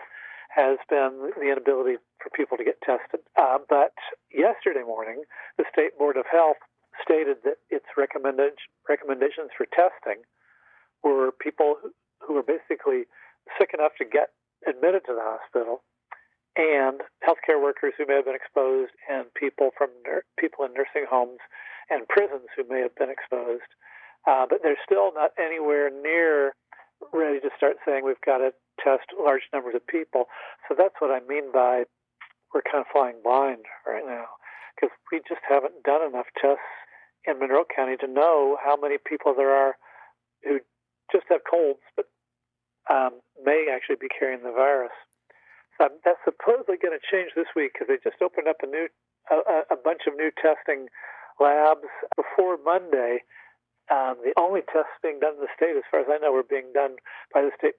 has 0.54 0.78
been 0.88 1.30
the 1.36 1.50
inability 1.50 1.96
for 2.22 2.30
people 2.30 2.56
to 2.56 2.64
get 2.64 2.80
tested. 2.82 3.20
Uh, 3.36 3.58
but 3.68 3.94
yesterday 4.32 4.84
morning, 4.84 5.24
the 5.58 5.64
State 5.72 5.96
Board 5.98 6.16
of 6.16 6.24
Health 6.30 6.60
stated 7.02 7.38
that 7.44 7.56
its 7.70 7.86
recommended, 7.96 8.54
recommendations 8.88 9.50
for 9.56 9.66
testing 9.72 10.22
were 11.02 11.32
people 11.32 11.76
who 12.20 12.34
were 12.34 12.44
basically 12.44 13.08
sick 13.58 13.70
enough 13.72 13.92
to 13.98 14.04
get 14.04 14.30
admitted 14.68 15.02
to 15.06 15.14
the 15.14 15.24
hospital 15.24 15.82
and 16.56 17.00
healthcare 17.24 17.62
workers 17.62 17.94
who 17.96 18.04
may 18.06 18.16
have 18.16 18.24
been 18.24 18.34
exposed 18.34 18.92
and 19.08 19.32
people 19.34 19.70
from 19.76 19.88
people 20.38 20.64
in 20.64 20.74
nursing 20.74 21.06
homes 21.08 21.38
and 21.88 22.06
prisons 22.08 22.48
who 22.56 22.64
may 22.68 22.80
have 22.80 22.94
been 22.96 23.10
exposed. 23.10 23.70
Uh, 24.26 24.44
but 24.48 24.60
they're 24.62 24.80
still 24.84 25.12
not 25.14 25.30
anywhere 25.38 25.88
near 25.88 26.52
ready 27.12 27.40
to 27.40 27.48
start 27.56 27.76
saying 27.86 28.04
we've 28.04 28.20
got 28.26 28.38
to 28.38 28.52
test 28.82 29.08
large 29.18 29.42
numbers 29.52 29.74
of 29.74 29.86
people. 29.86 30.24
So 30.68 30.74
that's 30.76 30.94
what 30.98 31.10
I 31.10 31.20
mean 31.26 31.50
by 31.52 31.84
we're 32.54 32.66
kind 32.66 32.82
of 32.82 32.90
flying 32.92 33.20
blind 33.22 33.64
right 33.86 34.04
now 34.06 34.26
because 34.74 34.94
we 35.12 35.20
just 35.28 35.42
haven't 35.48 35.82
done 35.84 36.02
enough 36.02 36.26
tests 36.40 36.72
in 37.26 37.38
Monroe 37.38 37.64
County 37.64 37.96
to 38.00 38.08
know 38.08 38.56
how 38.62 38.76
many 38.76 38.96
people 38.98 39.34
there 39.34 39.54
are 39.54 39.76
who 40.42 40.60
just 41.12 41.26
have 41.28 41.40
colds 41.48 41.80
but 41.96 42.06
um, 42.90 43.20
may 43.44 43.68
actually 43.70 44.00
be 44.00 44.08
carrying 44.08 44.42
the 44.42 44.52
virus. 44.52 44.94
So 45.78 45.88
that's 46.04 46.20
supposedly 46.24 46.76
going 46.76 46.96
to 46.96 47.00
change 47.00 47.32
this 47.36 47.48
week 47.56 47.72
because 47.72 47.88
they 47.88 47.96
just 48.02 48.20
opened 48.20 48.48
up 48.48 48.60
a 48.62 48.66
new 48.66 48.88
a, 49.30 49.74
a 49.74 49.78
bunch 49.78 50.02
of 50.08 50.16
new 50.16 50.30
testing 50.34 50.88
labs 51.38 51.88
before 52.16 52.58
Monday. 52.62 53.22
Um, 53.90 54.22
the 54.22 54.34
only 54.38 54.60
tests 54.70 54.94
being 55.02 55.18
done 55.18 55.34
in 55.34 55.42
the 55.42 55.54
state, 55.56 55.74
as 55.74 55.86
far 55.90 56.00
as 56.00 56.06
I 56.10 56.18
know, 56.18 56.30
were 56.32 56.46
being 56.46 56.70
done 56.74 56.96
by 57.34 57.42
the 57.42 57.50
state 57.58 57.74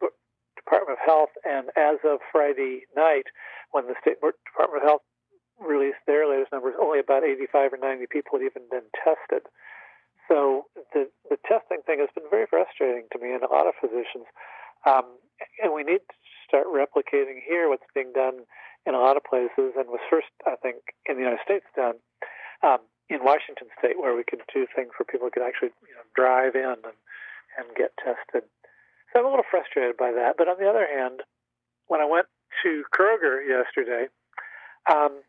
Department 0.61 0.97
of 0.97 1.01
Health. 1.03 1.33
And 1.43 1.73
as 1.75 1.97
of 2.05 2.19
Friday 2.31 2.85
night, 2.95 3.27
when 3.71 3.87
the 3.87 3.97
state 4.01 4.21
Department 4.21 4.83
of 4.83 4.87
Health 4.87 5.05
released 5.59 6.01
their 6.05 6.29
latest 6.29 6.51
numbers, 6.51 6.77
only 6.79 6.99
about 6.99 7.23
85 7.23 7.73
or 7.73 7.81
90 7.81 8.05
people 8.09 8.39
had 8.39 8.45
even 8.45 8.69
been 8.69 8.89
tested. 8.97 9.45
So 10.29 10.69
the 10.93 11.11
the 11.27 11.37
testing 11.43 11.83
thing 11.85 11.99
has 11.99 12.07
been 12.15 12.29
very 12.31 12.47
frustrating 12.47 13.11
to 13.11 13.19
me 13.19 13.33
and 13.33 13.43
a 13.43 13.51
lot 13.51 13.67
of 13.67 13.75
physicians. 13.81 14.29
Um, 14.87 15.19
and 15.61 15.73
we 15.73 15.83
need 15.83 16.01
to 16.01 16.17
start 16.47 16.67
replicating 16.71 17.41
here 17.43 17.69
what's 17.69 17.85
being 17.93 18.13
done 18.13 18.47
in 18.85 18.95
a 18.95 19.01
lot 19.01 19.17
of 19.17 19.23
places, 19.23 19.77
and 19.77 19.89
was 19.93 20.01
first, 20.09 20.33
I 20.47 20.55
think, 20.57 20.95
in 21.05 21.15
the 21.15 21.21
United 21.21 21.43
States 21.45 21.65
done. 21.75 22.01
Um, 22.63 22.81
in 23.09 23.27
Washington 23.27 23.67
State, 23.77 23.99
where 23.99 24.15
we 24.15 24.23
could 24.23 24.39
do 24.53 24.65
things 24.71 24.95
where 24.95 25.05
people 25.05 25.29
could 25.29 25.43
actually 25.43 25.75
you 25.83 25.93
know, 25.99 26.07
drive 26.15 26.55
in 26.55 26.79
and 26.87 26.97
and 27.59 27.67
get 27.75 27.91
tested. 27.99 28.47
So 29.11 29.19
I'm 29.19 29.25
a 29.25 29.29
little 29.29 29.47
frustrated 29.49 29.97
by 29.97 30.11
that. 30.11 30.35
But 30.37 30.47
on 30.47 30.57
the 30.59 30.69
other 30.69 30.87
hand, 30.87 31.21
when 31.87 32.01
I 32.01 32.05
went 32.05 32.27
to 32.63 32.83
Kroger 32.95 33.43
yesterday, 33.43 34.07
um, 34.89 35.21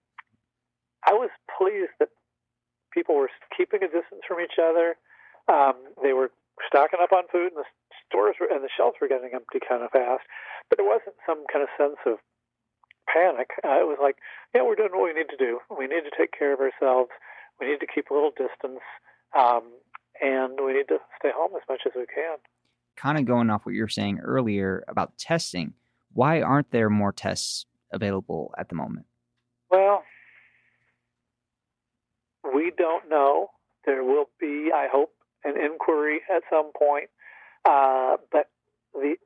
I 1.04 1.12
was 1.12 1.30
pleased 1.50 1.92
that 1.98 2.10
people 2.94 3.16
were 3.16 3.30
keeping 3.56 3.82
a 3.82 3.90
distance 3.90 4.22
from 4.26 4.38
each 4.38 4.58
other. 4.62 4.94
Um, 5.48 5.74
they 6.02 6.12
were 6.12 6.30
stocking 6.66 7.00
up 7.02 7.12
on 7.12 7.24
food, 7.32 7.50
and 7.56 7.64
the 7.64 7.70
stores 8.06 8.36
were, 8.38 8.46
and 8.46 8.62
the 8.62 8.70
shelves 8.70 8.96
were 9.00 9.08
getting 9.08 9.34
empty 9.34 9.58
kind 9.58 9.82
of 9.82 9.90
fast. 9.90 10.22
But 10.70 10.78
there 10.78 10.86
wasn't 10.86 11.18
some 11.26 11.44
kind 11.50 11.66
of 11.66 11.74
sense 11.74 11.98
of 12.06 12.22
panic. 13.10 13.50
Uh, 13.64 13.82
it 13.82 13.88
was 13.90 13.98
like, 14.00 14.16
yeah, 14.54 14.62
we're 14.62 14.78
doing 14.78 14.94
what 14.94 15.10
we 15.10 15.18
need 15.18 15.28
to 15.34 15.40
do. 15.40 15.58
We 15.68 15.90
need 15.90 16.06
to 16.06 16.14
take 16.14 16.30
care 16.30 16.54
of 16.54 16.60
ourselves. 16.60 17.10
We 17.58 17.66
need 17.66 17.80
to 17.80 17.90
keep 17.90 18.10
a 18.10 18.14
little 18.14 18.32
distance, 18.32 18.84
um, 19.34 19.66
and 20.22 20.58
we 20.62 20.72
need 20.72 20.88
to 20.88 21.02
stay 21.18 21.34
home 21.34 21.52
as 21.56 21.66
much 21.68 21.82
as 21.86 21.92
we 21.96 22.06
can. 22.06 22.38
Kind 23.02 23.18
of 23.18 23.24
going 23.24 23.50
off 23.50 23.66
what 23.66 23.74
you 23.74 23.82
were 23.82 23.88
saying 23.88 24.20
earlier 24.20 24.84
about 24.86 25.18
testing, 25.18 25.74
why 26.12 26.40
aren't 26.40 26.70
there 26.70 26.88
more 26.88 27.10
tests 27.10 27.66
available 27.92 28.54
at 28.56 28.68
the 28.68 28.76
moment? 28.76 29.06
Well, 29.72 30.04
we 32.54 32.70
don't 32.78 33.10
know. 33.10 33.48
There 33.84 34.04
will 34.04 34.26
be, 34.38 34.70
I 34.72 34.86
hope, 34.88 35.10
an 35.42 35.54
inquiry 35.60 36.20
at 36.32 36.44
some 36.48 36.70
point, 36.78 37.10
uh, 37.64 38.18
but 38.30 38.50
the 38.94 39.16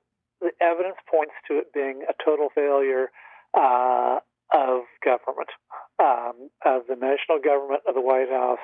the 0.41 0.53
evidence 0.61 0.97
points 1.11 1.33
to 1.49 1.59
it 1.59 1.73
being 1.75 2.03
a 2.09 2.15
total 2.25 2.49
failure 2.55 3.11
uh, 3.53 4.21
of 4.55 4.85
government, 5.05 5.51
um, 5.99 6.49
of 6.65 6.83
the 6.89 6.95
national 6.95 7.41
government, 7.45 7.83
of 7.87 7.95
the 7.95 8.01
White 8.01 8.31
House, 8.31 8.59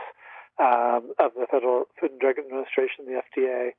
um, 0.59 1.12
of 1.18 1.33
the 1.35 1.46
Federal 1.51 1.85
Food 2.01 2.12
and 2.12 2.20
Drug 2.20 2.38
Administration, 2.38 3.05
the 3.05 3.20
FDA, 3.20 3.72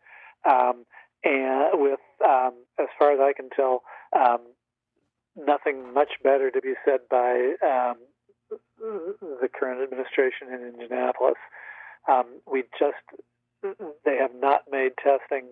um, 0.46 0.86
and 1.24 1.82
with, 1.82 2.00
um, 2.26 2.54
as 2.80 2.88
far 2.98 3.14
as 3.14 3.20
I 3.20 3.34
can 3.34 3.50
tell, 3.50 3.84
um, 4.18 4.40
nothing 5.36 5.94
much 5.94 6.12
better 6.24 6.52
to 6.52 6.62
be 6.62 6.74
said 6.86 7.02
by 7.10 7.54
um, 7.64 7.98
the 8.80 9.50
current 9.54 9.82
administration 9.82 10.48
in 10.54 10.74
Indianapolis. 10.74 11.38
we 12.52 12.64
just, 12.78 13.04
they 14.06 14.18
have 14.18 14.36
not 14.36 14.64
made 14.72 14.92
testing 14.98 15.48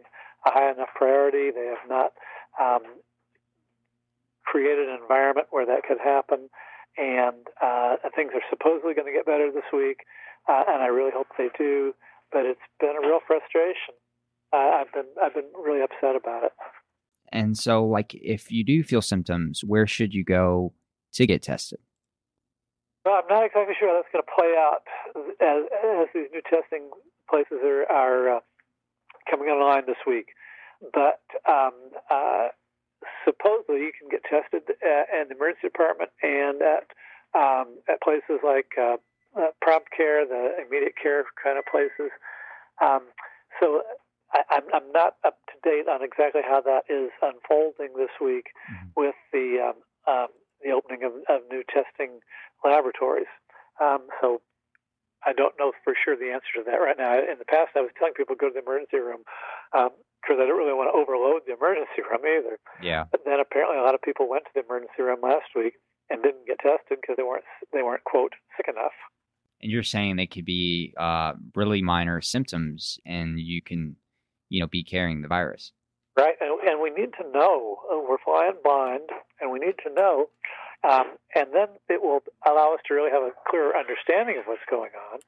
a 0.45 0.51
high 0.51 0.71
enough 0.71 0.89
priority. 0.95 1.51
They 1.51 1.67
have 1.67 1.89
not 1.89 2.11
created 4.51 4.89
an 4.89 4.99
environment 5.01 5.47
where 5.51 5.65
that 5.65 5.83
could 5.87 5.99
happen. 6.03 6.49
And 6.97 7.47
uh, 7.63 7.95
things 8.15 8.31
are 8.35 8.43
supposedly 8.49 8.93
going 8.93 9.07
to 9.07 9.15
get 9.15 9.25
better 9.25 9.49
this 9.49 9.63
week, 9.71 10.03
uh, 10.49 10.67
and 10.67 10.83
I 10.83 10.87
really 10.87 11.11
hope 11.15 11.27
they 11.37 11.47
do. 11.57 11.95
But 12.31 12.45
it's 12.45 12.67
been 12.79 12.95
a 12.99 13.07
real 13.07 13.23
frustration. 13.25 13.95
Uh, 14.53 14.81
I've 14.81 14.91
been 14.93 15.05
I've 15.21 15.33
been 15.33 15.49
really 15.57 15.81
upset 15.81 16.15
about 16.15 16.43
it. 16.43 16.51
And 17.31 17.57
so, 17.57 17.85
like, 17.85 18.13
if 18.13 18.51
you 18.51 18.63
do 18.63 18.83
feel 18.83 19.01
symptoms, 19.01 19.63
where 19.63 19.87
should 19.87 20.13
you 20.13 20.23
go 20.23 20.73
to 21.13 21.25
get 21.25 21.41
tested? 21.41 21.79
Well, 23.05 23.21
I'm 23.23 23.27
not 23.29 23.45
exactly 23.45 23.73
sure 23.79 23.87
how 23.87 23.95
that's 23.95 24.11
going 24.11 24.23
to 24.23 24.35
play 24.35 24.53
out 24.59 24.83
as, 25.41 25.63
as 25.71 26.07
these 26.13 26.29
new 26.33 26.41
testing 26.43 26.91
places 27.29 27.63
are, 27.63 27.89
are 27.89 28.37
uh, 28.37 28.39
coming 29.29 29.47
online 29.47 29.83
this 29.87 30.03
week. 30.05 30.27
But 30.93 31.23
um, 31.49 31.73
uh, 32.11 32.49
supposedly 33.25 33.81
you 33.81 33.91
can 33.97 34.09
get 34.09 34.21
tested 34.27 34.63
at, 34.83 35.07
in 35.09 35.29
the 35.29 35.35
emergency 35.35 35.67
department 35.71 36.11
and 36.21 36.61
at 36.61 36.91
um, 37.33 37.79
at 37.87 38.01
places 38.01 38.43
like 38.43 38.75
uh, 38.77 38.97
uh, 39.39 39.55
prompt 39.61 39.89
care, 39.95 40.25
the 40.27 40.57
immediate 40.67 40.95
care 41.01 41.23
kind 41.41 41.57
of 41.57 41.63
places. 41.71 42.11
Um, 42.83 43.07
so 43.59 43.81
I, 44.33 44.41
I'm, 44.49 44.63
I'm 44.73 44.91
not 44.91 45.15
up 45.25 45.37
to 45.51 45.55
date 45.63 45.87
on 45.87 46.03
exactly 46.03 46.41
how 46.43 46.61
that 46.61 46.87
is 46.89 47.11
unfolding 47.21 47.93
this 47.97 48.13
week 48.19 48.51
mm-hmm. 48.69 48.87
with 48.95 49.15
the 49.31 49.71
um, 49.71 49.77
um, 50.07 50.27
the 50.63 50.71
opening 50.71 51.03
of, 51.03 51.13
of 51.29 51.41
new 51.49 51.63
testing 51.67 52.21
laboratories. 52.63 53.31
Um, 53.81 54.07
so 54.21 54.41
I 55.25 55.33
don't 55.33 55.55
know 55.59 55.73
for 55.83 55.93
sure 55.93 56.15
the 56.15 56.31
answer 56.31 56.61
to 56.61 56.63
that 56.65 56.77
right 56.77 56.97
now. 56.97 57.17
In 57.17 57.37
the 57.39 57.49
past, 57.49 57.73
I 57.75 57.81
was 57.81 57.91
telling 57.97 58.13
people 58.13 58.35
go 58.35 58.49
to 58.49 58.53
the 58.53 58.61
emergency 58.61 58.97
room. 58.97 59.23
Um, 59.73 59.89
because 60.21 60.37
I 60.37 60.45
didn't 60.45 60.61
really 60.61 60.77
want 60.77 60.93
to 60.93 60.97
overload 60.97 61.49
the 61.49 61.57
emergency 61.57 62.05
room 62.05 62.21
either. 62.21 62.61
Yeah. 62.77 63.05
But 63.09 63.25
then 63.25 63.39
apparently 63.41 63.77
a 63.77 63.81
lot 63.81 63.95
of 63.95 64.01
people 64.01 64.29
went 64.29 64.45
to 64.45 64.51
the 64.53 64.61
emergency 64.61 65.01
room 65.01 65.17
last 65.21 65.49
week 65.55 65.81
and 66.11 66.21
didn't 66.21 66.45
get 66.45 66.59
tested 66.59 66.99
because 67.01 67.17
they 67.17 67.23
weren't 67.23 67.43
they 67.73 67.81
weren't 67.81 68.03
quote 68.03 68.33
sick 68.55 68.67
enough. 68.69 68.93
And 69.61 69.71
you're 69.71 69.83
saying 69.83 70.15
they 70.15 70.27
could 70.27 70.45
be 70.45 70.93
uh, 70.97 71.33
really 71.55 71.81
minor 71.81 72.19
symptoms, 72.21 72.99
and 73.05 73.39
you 73.39 73.61
can, 73.61 73.95
you 74.51 74.59
know, 74.59 74.67
be 74.67 74.83
carrying 74.83 75.21
the 75.21 75.31
virus. 75.31 75.71
Right, 76.17 76.35
and, 76.41 76.59
and 76.67 76.81
we 76.83 76.91
need 76.91 77.15
to 77.15 77.31
know. 77.31 77.77
Uh, 77.87 77.97
we're 77.97 78.19
flying 78.23 78.59
blind, 78.61 79.09
and 79.39 79.49
we 79.49 79.59
need 79.59 79.79
to 79.87 79.93
know, 79.93 80.27
um, 80.83 81.15
and 81.33 81.55
then 81.55 81.69
it 81.87 82.03
will 82.03 82.19
allow 82.45 82.73
us 82.75 82.81
to 82.87 82.93
really 82.93 83.11
have 83.11 83.23
a 83.23 83.31
clearer 83.47 83.71
understanding 83.71 84.35
of 84.37 84.43
what's 84.45 84.67
going 84.69 84.91
on, 84.91 85.19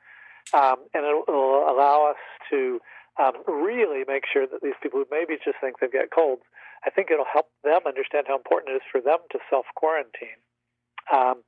um, 0.51 0.77
and 0.93 1.05
it 1.07 1.23
will 1.31 1.63
allow 1.71 2.12
us 2.12 2.19
to 2.51 2.81
um, 3.17 3.31
really 3.47 4.03
make 4.05 4.23
sure 4.27 4.45
that 4.45 4.62
these 4.62 4.75
people 4.83 4.99
who 4.99 5.07
maybe 5.09 5.39
just 5.39 5.55
think 5.62 5.79
they've 5.79 5.93
got 5.93 6.12
colds, 6.12 6.43
I 6.86 6.89
think 6.89 7.07
it'll 7.09 7.31
help 7.31 7.47
them 7.63 7.88
understand 7.88 8.27
how 8.27 8.36
important 8.36 8.75
it 8.75 8.83
is 8.83 8.89
for 8.91 8.99
them 8.99 9.23
to 9.31 9.39
self 9.49 9.65
quarantine. 9.75 10.43
Um, 11.07 11.47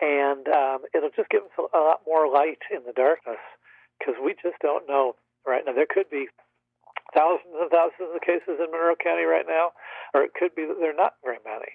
and 0.00 0.44
um, 0.48 0.84
it'll 0.92 1.14
just 1.16 1.30
give 1.30 1.42
us 1.48 1.56
a, 1.56 1.64
a 1.72 1.80
lot 1.80 2.04
more 2.04 2.28
light 2.28 2.60
in 2.68 2.84
the 2.84 2.92
darkness 2.92 3.40
because 3.96 4.20
we 4.20 4.34
just 4.42 4.60
don't 4.60 4.84
know 4.88 5.16
right 5.46 5.62
now. 5.64 5.72
There 5.72 5.88
could 5.88 6.10
be 6.10 6.28
thousands 7.14 7.54
and 7.54 7.70
thousands 7.70 8.10
of 8.12 8.20
cases 8.20 8.58
in 8.60 8.68
Monroe 8.70 8.98
County 8.98 9.24
right 9.24 9.46
now, 9.46 9.72
or 10.12 10.22
it 10.22 10.34
could 10.34 10.54
be 10.54 10.66
that 10.66 10.76
there 10.78 10.90
are 10.90 10.98
not 10.98 11.16
very 11.22 11.40
many, 11.46 11.70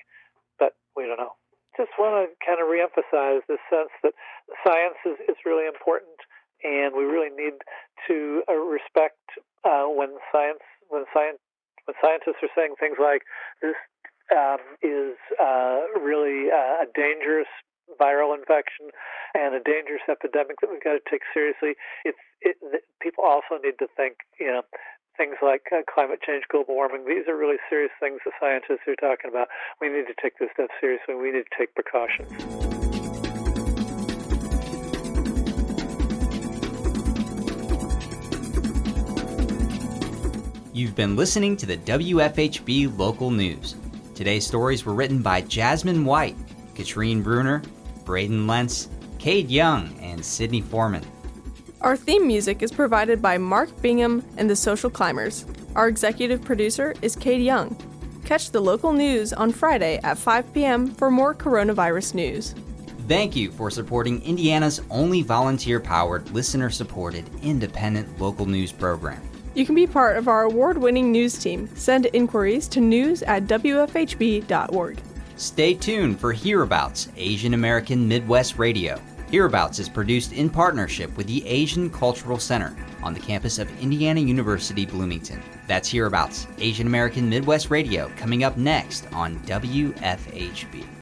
but 0.60 0.76
we 0.96 1.08
don't 1.08 1.20
know. 1.20 1.40
Just 1.78 1.96
want 1.96 2.20
to 2.20 2.28
kind 2.44 2.60
of 2.60 2.68
reemphasize 2.68 3.40
this 3.48 3.64
sense 3.72 3.94
that 4.04 4.12
science 4.68 5.00
is, 5.08 5.16
is 5.32 5.40
really 5.48 5.66
important 5.66 6.20
and 6.64 6.96
we 6.96 7.04
really 7.04 7.32
need 7.32 7.56
to 8.08 8.44
uh, 8.50 8.54
respect 8.54 9.20
uh, 9.64 9.88
when 9.88 10.20
science 10.32 10.64
when 10.90 11.06
science 11.14 11.40
when 11.86 11.96
scientists 12.04 12.44
are 12.44 12.54
saying 12.56 12.76
things 12.80 12.98
like 13.00 13.24
this 13.62 13.76
um, 14.36 14.60
is 14.84 15.16
uh, 15.42 15.88
really 16.00 16.52
uh, 16.52 16.84
a 16.84 16.88
dangerous 16.94 17.50
viral 18.00 18.38
infection 18.38 18.94
and 19.34 19.56
a 19.56 19.64
dangerous 19.64 20.04
epidemic 20.06 20.62
that 20.62 20.70
we've 20.70 20.84
got 20.84 20.94
to 20.94 21.06
take 21.10 21.22
seriously. 21.34 21.74
It's 22.06 22.20
it, 22.42 22.58
people 23.02 23.24
also 23.24 23.58
need 23.64 23.80
to 23.80 23.88
think, 23.98 24.18
you 24.40 24.48
know, 24.48 24.64
things 25.20 25.36
like 25.44 25.68
uh, 25.74 25.82
climate 25.94 26.22
change, 26.26 26.46
global 26.50 26.76
warming. 26.76 27.04
These 27.06 27.28
are 27.28 27.36
really 27.36 27.58
serious 27.70 27.92
things 28.00 28.22
that 28.24 28.34
scientists 28.40 28.88
are 28.88 28.96
talking 28.96 29.30
about. 29.30 29.50
We 29.82 29.90
need 29.90 30.08
to 30.08 30.14
take 30.20 30.40
this 30.40 30.48
stuff 30.54 30.70
seriously. 30.80 31.14
We 31.14 31.32
need 31.32 31.44
to 31.44 31.58
take 31.58 31.76
precautions. 31.76 32.32
You've 40.72 40.96
been 40.96 41.18
listening 41.18 41.58
to 41.58 41.66
the 41.66 41.78
WFHB 41.78 42.98
local 42.98 43.32
news. 43.32 43.76
Today's 44.16 44.48
stories 44.48 44.86
were 44.86 44.94
written 44.94 45.22
by 45.22 45.42
Jasmine 45.42 46.06
White, 46.06 46.38
Katrine 46.76 47.22
Bruner, 47.22 47.62
Braydyn 48.06 48.48
Lents, 48.48 48.88
Kade 49.18 49.50
Young, 49.50 49.94
and 50.02 50.24
Sydney 50.24 50.62
Foreman. 50.62 51.04
Our 51.82 51.96
theme 51.96 52.28
music 52.28 52.62
is 52.62 52.74
provided 52.74 53.22
by 53.22 53.38
Mark 53.38 53.82
Bingham 53.82 54.22
and 54.36 54.50
the 54.50 54.56
Social 54.56 54.90
Climbers. 54.90 55.46
Our 55.76 55.88
executive 55.88 56.44
producer 56.44 56.94
is 57.02 57.16
Kate 57.16 57.40
Young. 57.40 57.74
Catch 58.26 58.52
the 58.52 58.60
local 58.60 58.92
news 58.92 59.32
on 59.32 59.54
Friday 59.54 59.98
at 60.04 60.18
5 60.18 60.54
p.m. 60.54 60.88
for 60.88 61.10
more 61.10 61.34
coronavirus 61.34 62.16
news. 62.16 62.54
Thank 63.08 63.34
you 63.34 63.50
for 63.50 63.72
supporting 63.72 64.22
Indiana's 64.24 64.82
only 64.90 65.22
volunteer 65.22 65.80
powered, 65.80 66.30
listener 66.32 66.70
supported, 66.70 67.24
independent 67.42 68.20
local 68.20 68.46
news 68.46 68.74
program. 68.74 69.22
You 69.56 69.66
can 69.66 69.74
be 69.74 69.88
part 69.88 70.18
of 70.18 70.28
our 70.28 70.44
award 70.44 70.78
winning 70.78 71.14
news 71.14 71.40
team. 71.40 71.70
Send 71.76 72.08
inquiries 72.08 72.68
to 72.68 72.82
news 72.82 73.24
at 73.24 73.46
WFHB.org. 73.46 75.00
Stay 75.38 75.74
tuned 75.76 76.20
for 76.20 76.34
Hereabouts 76.34 77.08
Asian 77.16 77.54
American 77.54 78.06
Midwest 78.06 78.58
Radio. 78.58 79.02
Hereabouts 79.32 79.78
is 79.78 79.88
produced 79.88 80.34
in 80.34 80.50
partnership 80.50 81.16
with 81.16 81.28
the 81.28 81.46
Asian 81.46 81.92
Cultural 81.92 82.40
Center 82.40 82.76
on 83.04 83.14
the 83.14 83.20
campus 83.20 83.60
of 83.60 83.70
Indiana 83.80 84.20
University 84.20 84.88
Bloomington. 84.88 85.40
That's 85.68 85.88
Hereabouts, 85.88 86.48
Asian 86.58 86.88
American 86.88 87.30
Midwest 87.30 87.70
Radio, 87.70 88.12
coming 88.18 88.44
up 88.44 88.58
next 88.58 89.06
on 89.14 89.38
WFHB. 89.42 90.90